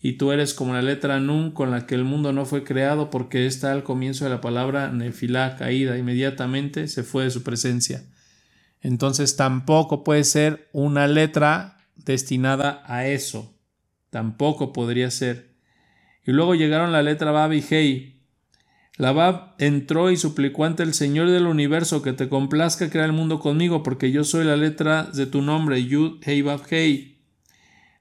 y 0.01 0.14
tú 0.14 0.33
eres 0.33 0.55
como 0.55 0.75
la 0.75 0.83
letra 0.83 1.20
Nun 1.20 1.51
con 1.51 1.70
la 1.70 1.87
que 1.87 1.94
el 1.94 2.05
mundo 2.05 2.33
no 2.33 2.44
fue 2.44 2.64
creado 2.64 3.11
porque 3.11 3.46
está 3.46 3.72
al 3.72 3.83
comienzo 3.83 4.25
de 4.25 4.31
la 4.31 4.40
palabra 4.40 4.92
Nefilá, 4.92 5.57
caída, 5.57 5.96
inmediatamente 5.96 6.88
se 6.88 7.03
fue 7.03 7.25
de 7.25 7.31
su 7.31 7.42
presencia. 7.42 8.05
Entonces 8.83 9.37
tampoco 9.37 10.05
puede 10.05 10.25
ser 10.25 10.68
una 10.72 11.09
letra 11.09 11.79
destinada 11.96 12.83
a 12.87 13.07
eso. 13.07 13.59
Tampoco 14.11 14.72
podría 14.72 15.11
ser. 15.11 15.57
Y 16.25 16.33
luego 16.33 16.55
llegaron 16.55 16.92
la 16.92 17.03
letra 17.03 17.33
Bab 17.33 17.53
y 17.53 17.64
Hei. 17.68 18.15
La 18.96 19.12
Bab 19.12 19.54
entró 19.59 20.11
y 20.11 20.16
suplicó 20.16 20.64
ante 20.64 20.82
el 20.82 20.94
Señor 20.94 21.30
del 21.30 21.46
universo 21.46 22.02
que 22.02 22.12
te 22.12 22.28
complazca 22.28 22.88
crear 22.88 23.06
el 23.06 23.12
mundo 23.12 23.40
conmigo, 23.40 23.82
porque 23.82 24.11
yo 24.11 24.24
soy 24.24 24.44
la 24.44 24.56
letra 24.56 25.04
de 25.04 25.26
tu 25.26 25.42
nombre, 25.42 25.85
Yud 25.85 26.20
Hei 26.22 26.42
Bab 26.42 26.62
Hei. 26.70 27.18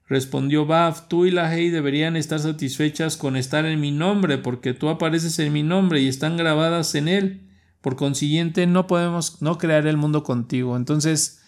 Respondió 0.08 0.66
Baf, 0.66 1.08
tú 1.08 1.26
y 1.26 1.30
la 1.30 1.54
Hei 1.54 1.68
deberían 1.68 2.16
estar 2.16 2.38
satisfechas 2.38 3.16
con 3.16 3.36
estar 3.36 3.66
en 3.66 3.80
mi 3.80 3.90
nombre, 3.90 4.38
porque 4.38 4.72
tú 4.72 4.88
apareces 4.88 5.38
en 5.38 5.52
mi 5.52 5.62
nombre 5.62 6.00
y 6.00 6.08
están 6.08 6.36
grabadas 6.36 6.94
en 6.94 7.08
él. 7.08 7.50
Por 7.80 7.96
consiguiente, 7.96 8.66
no 8.66 8.86
podemos, 8.86 9.42
no 9.42 9.58
crear 9.58 9.86
el 9.86 9.96
mundo 9.96 10.22
contigo. 10.22 10.76
Entonces, 10.76 11.42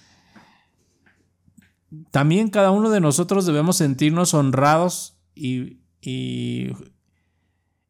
también 2.10 2.48
cada 2.48 2.70
uno 2.70 2.90
de 2.90 3.00
nosotros 3.00 3.46
debemos 3.46 3.76
sentirnos 3.76 4.34
honrados 4.34 5.16
y, 5.34 5.78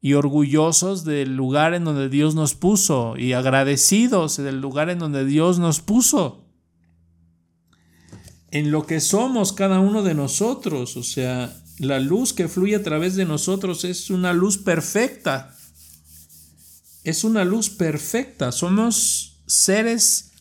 y, 0.00 0.14
orgullosos 0.14 1.04
del 1.04 1.36
lugar 1.36 1.74
en 1.74 1.84
donde 1.84 2.08
Dios 2.08 2.34
nos 2.34 2.54
puso 2.54 3.16
y 3.16 3.32
agradecidos 3.32 4.36
del 4.36 4.60
lugar 4.60 4.90
en 4.90 4.98
donde 4.98 5.24
Dios 5.24 5.58
nos 5.58 5.80
puso. 5.80 6.44
En 8.50 8.70
lo 8.70 8.86
que 8.86 9.00
somos 9.00 9.52
cada 9.52 9.80
uno 9.80 10.02
de 10.02 10.14
nosotros, 10.14 10.96
o 10.96 11.02
sea, 11.02 11.54
la 11.78 12.00
luz 12.00 12.32
que 12.32 12.48
fluye 12.48 12.76
a 12.76 12.82
través 12.82 13.14
de 13.14 13.24
nosotros 13.24 13.84
es 13.84 14.10
una 14.10 14.32
luz 14.32 14.58
perfecta. 14.58 15.56
Es 17.04 17.24
una 17.24 17.44
luz 17.44 17.70
perfecta. 17.70 18.52
Somos 18.52 19.42
seres 19.46 20.32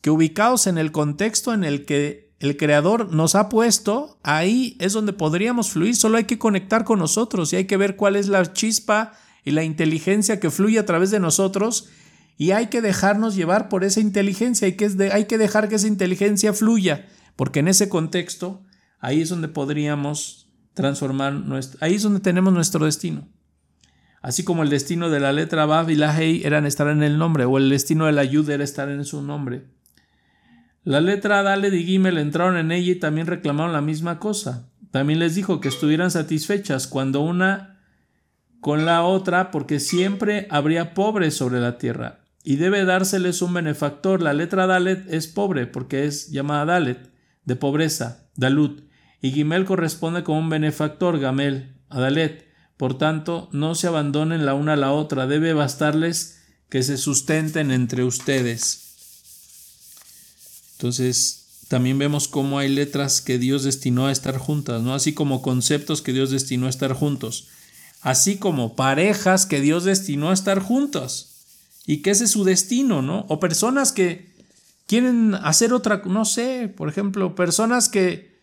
que 0.00 0.10
ubicados 0.10 0.66
en 0.66 0.78
el 0.78 0.92
contexto 0.92 1.54
en 1.54 1.64
el 1.64 1.84
que 1.84 2.33
el 2.44 2.58
Creador 2.58 3.10
nos 3.10 3.36
ha 3.36 3.48
puesto, 3.48 4.18
ahí 4.22 4.76
es 4.78 4.92
donde 4.92 5.14
podríamos 5.14 5.70
fluir. 5.70 5.96
Solo 5.96 6.18
hay 6.18 6.24
que 6.24 6.38
conectar 6.38 6.84
con 6.84 6.98
nosotros 6.98 7.52
y 7.52 7.56
hay 7.56 7.64
que 7.64 7.78
ver 7.78 7.96
cuál 7.96 8.16
es 8.16 8.28
la 8.28 8.52
chispa 8.52 9.12
y 9.44 9.52
la 9.52 9.64
inteligencia 9.64 10.40
que 10.40 10.50
fluye 10.50 10.78
a 10.78 10.84
través 10.84 11.10
de 11.10 11.20
nosotros 11.20 11.88
y 12.36 12.50
hay 12.50 12.66
que 12.66 12.82
dejarnos 12.82 13.34
llevar 13.34 13.70
por 13.70 13.82
esa 13.82 14.00
inteligencia. 14.00 14.66
Hay 14.66 14.74
que, 14.74 15.10
hay 15.10 15.24
que 15.24 15.38
dejar 15.38 15.70
que 15.70 15.76
esa 15.76 15.86
inteligencia 15.86 16.52
fluya, 16.52 17.06
porque 17.34 17.60
en 17.60 17.68
ese 17.68 17.88
contexto, 17.88 18.62
ahí 18.98 19.22
es 19.22 19.30
donde 19.30 19.48
podríamos 19.48 20.52
transformar 20.74 21.32
nuestro... 21.32 21.78
Ahí 21.80 21.94
es 21.94 22.02
donde 22.02 22.20
tenemos 22.20 22.52
nuestro 22.52 22.84
destino. 22.84 23.26
Así 24.20 24.44
como 24.44 24.62
el 24.62 24.68
destino 24.68 25.08
de 25.08 25.20
la 25.20 25.32
letra 25.32 25.64
Bab 25.64 25.88
y 25.88 25.94
la 25.94 26.14
Hei 26.18 26.42
eran 26.44 26.66
estar 26.66 26.88
en 26.88 27.02
el 27.02 27.16
nombre, 27.16 27.46
o 27.46 27.56
el 27.56 27.70
destino 27.70 28.04
de 28.04 28.12
la 28.12 28.24
Yud 28.24 28.50
era 28.50 28.64
estar 28.64 28.90
en 28.90 29.04
su 29.06 29.22
nombre. 29.22 29.73
La 30.84 31.00
letra 31.00 31.42
Daled 31.42 31.72
y 31.72 31.84
Gimel 31.84 32.18
entraron 32.18 32.56
en 32.56 32.70
ella 32.70 32.92
y 32.92 32.96
también 32.96 33.26
reclamaron 33.26 33.72
la 33.72 33.80
misma 33.80 34.18
cosa. 34.18 34.68
También 34.90 35.18
les 35.18 35.34
dijo 35.34 35.60
que 35.60 35.68
estuvieran 35.68 36.10
satisfechas 36.10 36.86
cuando 36.86 37.20
una 37.20 37.80
con 38.60 38.84
la 38.86 39.02
otra, 39.02 39.50
porque 39.50 39.80
siempre 39.80 40.46
habría 40.50 40.94
pobres 40.94 41.34
sobre 41.34 41.60
la 41.60 41.76
tierra. 41.76 42.20
Y 42.42 42.56
debe 42.56 42.84
dárseles 42.84 43.42
un 43.42 43.52
benefactor. 43.52 44.22
La 44.22 44.32
letra 44.32 44.66
Dalet 44.66 45.12
es 45.12 45.26
pobre, 45.26 45.66
porque 45.66 46.06
es 46.06 46.30
llamada 46.30 46.64
Dalet, 46.64 47.10
de 47.44 47.56
pobreza, 47.56 48.28
Dalut 48.36 48.84
y 49.24 49.32
Gimel 49.32 49.64
corresponde 49.64 50.22
como 50.22 50.38
un 50.38 50.50
benefactor, 50.50 51.18
Gamel, 51.18 51.78
Adalet. 51.88 52.46
Por 52.76 52.98
tanto, 52.98 53.48
no 53.52 53.74
se 53.74 53.86
abandonen 53.86 54.44
la 54.44 54.52
una 54.52 54.74
a 54.74 54.76
la 54.76 54.92
otra, 54.92 55.26
debe 55.26 55.54
bastarles 55.54 56.44
que 56.68 56.82
se 56.82 56.98
sustenten 56.98 57.70
entre 57.70 58.04
ustedes. 58.04 58.83
Entonces, 60.84 61.64
también 61.68 61.98
vemos 61.98 62.28
cómo 62.28 62.58
hay 62.58 62.68
letras 62.68 63.22
que 63.22 63.38
Dios 63.38 63.62
destinó 63.62 64.06
a 64.06 64.12
estar 64.12 64.36
juntas, 64.36 64.82
¿no? 64.82 64.92
Así 64.92 65.14
como 65.14 65.40
conceptos 65.40 66.02
que 66.02 66.12
Dios 66.12 66.30
destinó 66.30 66.66
a 66.66 66.68
estar 66.68 66.92
juntos. 66.92 67.48
Así 68.02 68.36
como 68.36 68.76
parejas 68.76 69.46
que 69.46 69.62
Dios 69.62 69.84
destinó 69.84 70.28
a 70.28 70.34
estar 70.34 70.58
juntos. 70.58 71.36
Y 71.86 72.02
que 72.02 72.10
ese 72.10 72.24
es 72.24 72.32
su 72.32 72.44
destino, 72.44 73.00
¿no? 73.00 73.24
O 73.30 73.40
personas 73.40 73.92
que 73.92 74.30
quieren 74.86 75.34
hacer 75.36 75.72
otra, 75.72 76.02
no 76.04 76.26
sé, 76.26 76.68
por 76.68 76.90
ejemplo, 76.90 77.34
personas 77.34 77.88
que 77.88 78.42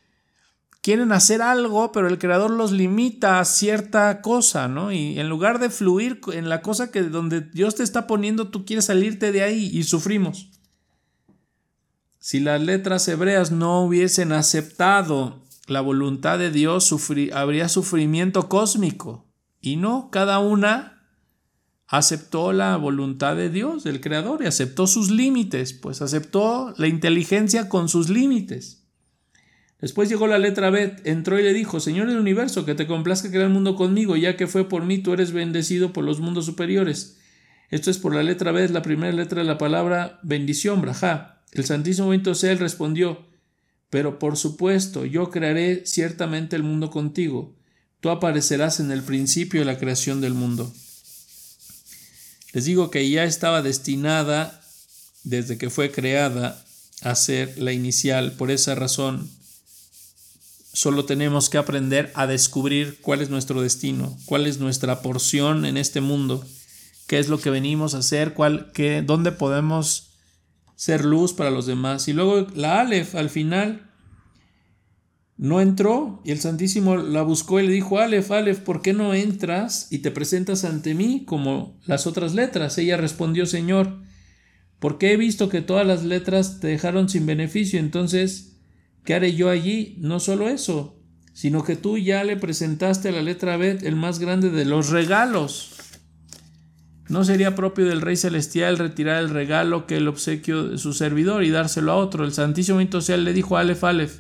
quieren 0.82 1.12
hacer 1.12 1.44
algo, 1.44 1.92
pero 1.92 2.08
el 2.08 2.18
creador 2.18 2.50
los 2.50 2.72
limita 2.72 3.40
a 3.40 3.46
cierta 3.46 4.24
cosa, 4.24 4.68
¿no? 4.68 4.92
Y 4.92 5.20
en 5.20 5.30
lugar 5.30 5.60
de 5.60 5.70
fluir 5.70 6.22
en 6.34 6.50
la 6.50 6.64
cosa 6.64 6.90
que 6.90 7.04
donde 7.04 7.42
Dios 7.42 7.76
te 7.76 7.84
está 7.84 8.08
poniendo, 8.08 8.48
tú 8.48 8.66
quieres 8.66 8.86
salirte 8.86 9.32
de 9.32 9.44
ahí 9.44 9.70
y 9.72 9.84
sufrimos. 9.84 10.48
Si 12.24 12.40
las 12.40 12.62
letras 12.62 13.08
hebreas 13.08 13.52
no 13.52 13.82
hubiesen 13.82 14.32
aceptado 14.32 15.42
la 15.66 15.82
voluntad 15.82 16.38
de 16.38 16.52
Dios, 16.52 16.94
habría 17.34 17.68
sufrimiento 17.68 18.48
cósmico. 18.48 19.26
Y 19.60 19.78
no, 19.78 20.10
cada 20.12 20.38
una 20.38 21.02
aceptó 21.88 22.54
la 22.54 22.78
voluntad 22.78 23.36
de 23.36 23.50
Dios, 23.50 23.84
del 23.84 24.02
Creador, 24.02 24.44
y 24.44 24.46
aceptó 24.46 24.86
sus 24.86 25.10
límites, 25.10 25.74
pues 25.74 26.04
aceptó 26.04 26.76
la 26.78 26.88
inteligencia 26.88 27.70
con 27.70 27.90
sus 27.90 28.10
límites. 28.10 28.86
Después 29.80 30.08
llegó 30.08 30.28
la 30.28 30.38
letra 30.38 30.70
B, 30.70 30.98
entró 31.06 31.40
y 31.40 31.44
le 31.44 31.54
dijo, 31.54 31.80
Señor 31.80 32.08
del 32.08 32.20
universo, 32.20 32.66
que 32.66 32.76
te 32.76 32.86
complazca 32.86 33.30
crear 33.30 33.46
el 33.46 33.54
mundo 33.54 33.76
conmigo, 33.76 34.16
ya 34.16 34.38
que 34.38 34.46
fue 34.46 34.70
por 34.70 34.86
mí 34.86 35.00
tú 35.00 35.14
eres 35.14 35.32
bendecido 35.32 35.92
por 35.92 36.04
los 36.04 36.20
mundos 36.20 36.46
superiores. 36.46 37.18
Esto 37.72 37.90
es 37.90 37.98
por 37.98 38.14
la 38.14 38.22
letra 38.22 38.52
B, 38.52 38.70
la 38.70 38.84
primera 38.84 39.12
letra 39.12 39.42
de 39.42 39.48
la 39.48 39.58
palabra 39.58 40.20
bendición, 40.22 40.82
braja. 40.82 41.41
El 41.52 41.66
Santísimo 41.66 42.12
Sea 42.34 42.56
respondió, 42.56 43.26
pero 43.90 44.20
por 44.20 44.38
supuesto, 44.38 45.06
yo 45.06 45.30
crearé 45.30 45.86
ciertamente 45.86 46.56
el 46.56 46.64
mundo 46.64 46.92
contigo. 46.92 47.54
Tú 48.00 48.10
aparecerás 48.10 48.80
en 48.80 48.92
el 48.92 49.04
principio 49.04 49.62
de 49.62 49.66
la 49.66 49.78
creación 49.78 50.22
del 50.22 50.34
mundo. 50.34 50.72
Les 52.54 52.66
digo 52.66 52.90
que 52.90 53.10
ya 53.10 53.26
estaba 53.26 53.62
destinada, 53.62 54.62
desde 55.24 55.58
que 55.58 55.70
fue 55.70 55.92
creada, 55.92 56.64
a 57.02 57.16
ser 57.16 57.58
la 57.58 57.74
inicial. 57.74 58.34
Por 58.34 58.52
esa 58.52 58.76
razón, 58.76 59.30
Solo 60.74 61.04
tenemos 61.04 61.50
que 61.50 61.58
aprender 61.58 62.12
a 62.16 62.28
descubrir 62.28 63.00
cuál 63.02 63.22
es 63.22 63.30
nuestro 63.30 63.62
destino, 63.62 64.18
cuál 64.26 64.48
es 64.48 64.60
nuestra 64.60 65.02
porción 65.02 65.66
en 65.66 65.76
este 65.76 66.00
mundo, 66.00 66.46
qué 67.08 67.20
es 67.20 67.28
lo 67.28 67.42
que 67.42 67.50
venimos 67.50 67.94
a 67.94 67.98
hacer, 67.98 68.34
cuál, 68.34 68.72
qué, 68.74 69.02
dónde 69.02 69.34
podemos 69.34 70.11
ser 70.82 71.06
luz 71.06 71.34
para 71.34 71.52
los 71.52 71.66
demás. 71.66 72.08
Y 72.08 72.14
luego 72.14 72.48
la 72.56 72.82
Aleph 72.82 73.14
al 73.16 73.30
final 73.30 73.92
no 75.38 75.62
entró 75.62 76.22
y 76.24 76.32
el 76.32 76.40
Santísimo 76.40 76.98
la 76.98 77.22
buscó 77.22 77.60
y 77.60 77.68
le 77.68 77.74
dijo, 77.74 78.00
Aleph, 78.00 78.32
Aleph, 78.32 78.60
¿por 78.62 78.82
qué 78.82 78.94
no 78.94 79.14
entras 79.14 79.88
y 79.92 80.00
te 80.00 80.10
presentas 80.10 80.64
ante 80.64 80.96
mí 80.96 81.26
como 81.26 81.80
las 81.86 82.08
otras 82.08 82.34
letras? 82.34 82.78
Ella 82.78 82.98
respondió, 82.98 83.46
Señor, 83.46 84.02
porque 84.80 85.12
he 85.12 85.18
visto 85.18 85.50
que 85.50 85.62
todas 85.62 85.86
las 85.86 86.04
letras 86.04 86.60
te 86.60 86.68
dejaron 86.68 87.10
sin 87.10 87.26
beneficio, 87.26 87.80
entonces 87.80 88.52
¿Qué 89.04 89.16
haré 89.16 89.34
yo 89.34 89.50
allí? 89.50 89.96
No 90.00 90.20
solo 90.20 90.48
eso, 90.48 91.00
sino 91.34 91.64
que 91.64 91.76
tú 91.76 91.98
ya 91.98 92.24
le 92.24 92.38
presentaste 92.38 93.10
a 93.10 93.12
la 93.12 93.22
letra 93.22 93.58
B 93.58 93.80
el 93.82 93.96
más 93.96 94.20
grande 94.20 94.50
de 94.50 94.66
los 94.66 94.90
regalos. 94.90 95.74
No 97.12 97.26
sería 97.26 97.56
propio 97.56 97.86
del 97.88 98.00
Rey 98.00 98.16
Celestial 98.16 98.78
retirar 98.78 99.22
el 99.22 99.30
regalo 99.30 99.86
que 99.86 99.98
el 99.98 100.08
obsequio 100.08 100.64
de 100.64 100.78
su 100.78 100.94
servidor 100.94 101.44
y 101.44 101.50
dárselo 101.50 101.92
a 101.92 101.98
otro. 101.98 102.24
El 102.24 102.32
Santísimo 102.32 102.80
Social 102.90 103.26
le 103.26 103.34
dijo 103.34 103.58
a 103.58 103.60
Aleph 103.60 103.84
Aleph, 103.84 104.20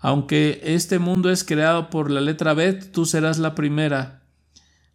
aunque 0.00 0.60
este 0.64 0.98
mundo 0.98 1.30
es 1.30 1.44
creado 1.44 1.88
por 1.88 2.10
la 2.10 2.20
letra 2.20 2.52
B, 2.52 2.72
tú 2.72 3.06
serás 3.06 3.38
la 3.38 3.54
primera. 3.54 4.24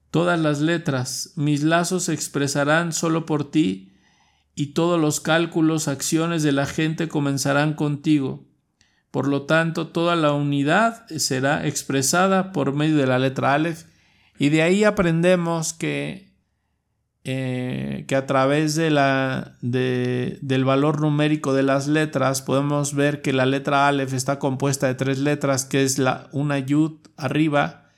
Todas 0.09 0.37
las 0.41 0.59
letras, 0.59 1.31
mis 1.37 1.63
lazos 1.63 2.03
se 2.03 2.13
expresarán 2.13 2.91
solo 2.91 3.25
por 3.25 3.49
ti, 3.49 3.93
y 4.53 4.73
todos 4.73 4.99
los 4.99 5.21
cálculos, 5.21 5.87
acciones 5.87 6.43
de 6.43 6.51
la 6.51 6.65
gente 6.65 7.07
comenzarán 7.07 7.75
contigo. 7.75 8.45
Por 9.09 9.29
lo 9.29 9.43
tanto, 9.43 9.87
toda 9.87 10.17
la 10.17 10.33
unidad 10.33 11.07
será 11.07 11.65
expresada 11.65 12.51
por 12.51 12.73
medio 12.73 12.97
de 12.97 13.07
la 13.07 13.19
letra 13.19 13.53
Aleph 13.53 13.85
y 14.37 14.49
de 14.49 14.63
ahí 14.63 14.83
aprendemos 14.83 15.71
que, 15.71 16.30
eh, 17.23 18.05
que 18.07 18.15
a 18.15 18.25
través 18.25 18.75
de 18.75 18.89
la, 18.89 19.57
del 19.62 20.65
valor 20.65 21.01
numérico 21.01 21.53
de 21.53 21.63
las 21.63 21.88
letras 21.88 22.41
podemos 22.41 22.95
ver 22.95 23.21
que 23.21 23.34
la 23.34 23.45
letra 23.45 23.88
Aleph 23.88 24.13
está 24.13 24.39
compuesta 24.39 24.88
de 24.88 24.95
tres 24.95 25.19
letras, 25.19 25.65
que 25.65 25.84
es 25.84 25.99
la, 25.99 26.29
una 26.31 26.60
yud 26.60 26.93
arriba, 27.17 27.89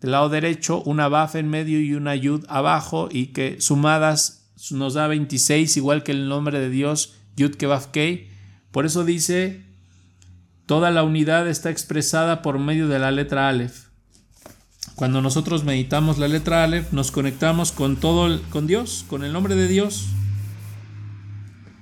del 0.00 0.12
lado 0.12 0.28
derecho, 0.28 0.82
una 0.82 1.08
baf 1.08 1.36
en 1.36 1.48
medio 1.48 1.80
y 1.80 1.94
una 1.94 2.14
yud 2.14 2.44
abajo 2.48 3.08
y 3.10 3.28
que 3.28 3.60
sumadas 3.60 4.52
nos 4.70 4.94
da 4.94 5.06
26 5.06 5.76
igual 5.76 6.02
que 6.02 6.12
el 6.12 6.28
nombre 6.28 6.58
de 6.58 6.70
Dios, 6.70 7.14
yud 7.36 7.54
que 7.54 7.66
baf 7.66 7.86
kei. 7.86 8.28
Por 8.70 8.86
eso 8.86 9.04
dice 9.04 9.64
Toda 10.66 10.90
la 10.90 11.02
unidad 11.02 11.46
está 11.46 11.68
expresada 11.68 12.40
por 12.40 12.58
medio 12.58 12.88
de 12.88 12.98
la 12.98 13.10
letra 13.10 13.48
Aleph. 13.48 13.83
Cuando 14.94 15.20
nosotros 15.20 15.64
meditamos 15.64 16.18
la 16.18 16.28
letra 16.28 16.62
Aleph, 16.62 16.92
nos 16.92 17.10
conectamos 17.10 17.72
con 17.72 17.96
todo, 17.96 18.40
con 18.50 18.68
Dios, 18.68 19.04
con 19.08 19.24
el 19.24 19.32
nombre 19.32 19.56
de 19.56 19.66
Dios. 19.66 20.06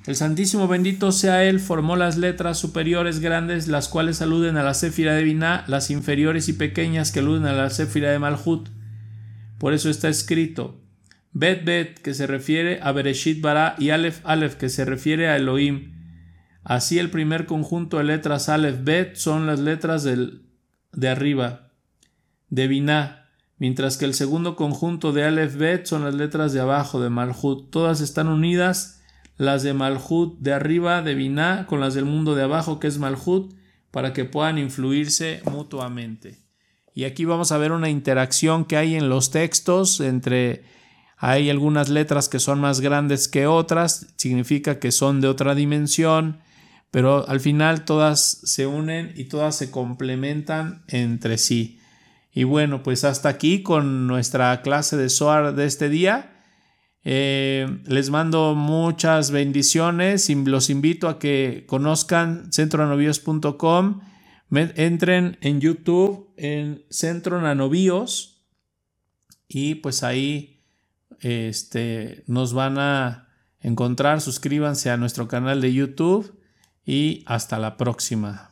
El 0.06 0.16
Santísimo 0.16 0.66
bendito 0.66 1.12
sea 1.12 1.44
Él 1.44 1.60
formó 1.60 1.94
las 1.94 2.16
letras 2.16 2.58
superiores 2.58 3.20
grandes, 3.20 3.68
las 3.68 3.88
cuales 3.88 4.22
aluden 4.22 4.56
a 4.56 4.62
la 4.62 4.72
céfira 4.72 5.14
de 5.14 5.24
Binah, 5.24 5.64
las 5.68 5.90
inferiores 5.90 6.48
y 6.48 6.54
pequeñas 6.54 7.12
que 7.12 7.20
aluden 7.20 7.44
a 7.44 7.52
la 7.52 7.68
céfira 7.68 8.10
de 8.10 8.18
Malhut. 8.18 8.70
Por 9.58 9.74
eso 9.74 9.90
está 9.90 10.08
escrito 10.08 10.80
Bet 11.32 11.64
Bet, 11.64 11.98
que 12.00 12.14
se 12.14 12.26
refiere 12.26 12.80
a 12.82 12.92
Bereshit 12.92 13.42
Bara, 13.42 13.76
y 13.78 13.90
Aleph 13.90 14.20
Aleph, 14.24 14.54
que 14.54 14.70
se 14.70 14.86
refiere 14.86 15.28
a 15.28 15.36
Elohim. 15.36 15.92
Así 16.64 16.98
el 16.98 17.10
primer 17.10 17.44
conjunto 17.44 17.98
de 17.98 18.04
letras 18.04 18.48
Aleph 18.48 18.82
Bet 18.82 19.16
son 19.16 19.46
las 19.46 19.60
letras 19.60 20.02
del, 20.02 20.46
de 20.92 21.08
arriba, 21.10 21.61
de 22.52 22.68
Binah, 22.68 23.30
mientras 23.56 23.96
que 23.96 24.04
el 24.04 24.12
segundo 24.12 24.56
conjunto 24.56 25.14
de 25.14 25.24
Aleph 25.24 25.56
Bet 25.56 25.86
son 25.86 26.04
las 26.04 26.14
letras 26.14 26.52
de 26.52 26.60
abajo 26.60 27.00
de 27.00 27.08
Malhut. 27.08 27.70
Todas 27.70 28.02
están 28.02 28.28
unidas, 28.28 29.00
las 29.38 29.62
de 29.62 29.72
Malhut 29.72 30.38
de 30.38 30.52
arriba 30.52 31.00
de 31.00 31.14
Binah 31.14 31.64
con 31.66 31.80
las 31.80 31.94
del 31.94 32.04
mundo 32.04 32.34
de 32.34 32.42
abajo 32.42 32.78
que 32.78 32.88
es 32.88 32.98
Malhut, 32.98 33.54
para 33.90 34.12
que 34.12 34.26
puedan 34.26 34.58
influirse 34.58 35.40
mutuamente. 35.50 36.40
Y 36.94 37.04
aquí 37.04 37.24
vamos 37.24 37.52
a 37.52 37.58
ver 37.58 37.72
una 37.72 37.88
interacción 37.88 38.66
que 38.66 38.76
hay 38.76 38.96
en 38.96 39.08
los 39.08 39.30
textos 39.30 40.00
entre 40.00 40.64
hay 41.16 41.48
algunas 41.48 41.88
letras 41.88 42.28
que 42.28 42.38
son 42.38 42.60
más 42.60 42.80
grandes 42.80 43.28
que 43.28 43.46
otras, 43.46 44.08
significa 44.16 44.78
que 44.78 44.92
son 44.92 45.22
de 45.22 45.28
otra 45.28 45.54
dimensión, 45.54 46.42
pero 46.90 47.26
al 47.26 47.40
final 47.40 47.86
todas 47.86 48.40
se 48.44 48.66
unen 48.66 49.14
y 49.16 49.24
todas 49.24 49.56
se 49.56 49.70
complementan 49.70 50.84
entre 50.88 51.38
sí. 51.38 51.78
Y 52.32 52.44
bueno, 52.44 52.82
pues 52.82 53.04
hasta 53.04 53.28
aquí 53.28 53.62
con 53.62 54.06
nuestra 54.06 54.62
clase 54.62 54.96
de 54.96 55.10
SOAR 55.10 55.54
de 55.54 55.66
este 55.66 55.88
día. 55.88 56.32
Eh, 57.04 57.82
les 57.84 58.10
mando 58.10 58.54
muchas 58.54 59.30
bendiciones 59.30 60.30
y 60.30 60.34
los 60.36 60.70
invito 60.70 61.08
a 61.08 61.18
que 61.18 61.64
conozcan 61.66 62.50
centronanovios.com. 62.52 64.00
Entren 64.50 65.38
en 65.40 65.60
YouTube 65.60 66.32
en 66.36 66.84
Centro 66.90 67.40
Nanobios 67.40 68.44
y 69.48 69.76
pues 69.76 70.02
ahí 70.02 70.62
este, 71.20 72.24
nos 72.26 72.52
van 72.52 72.78
a 72.78 73.28
encontrar. 73.60 74.20
Suscríbanse 74.20 74.90
a 74.90 74.96
nuestro 74.96 75.28
canal 75.28 75.60
de 75.60 75.72
YouTube 75.72 76.38
y 76.84 77.24
hasta 77.26 77.58
la 77.58 77.76
próxima. 77.76 78.51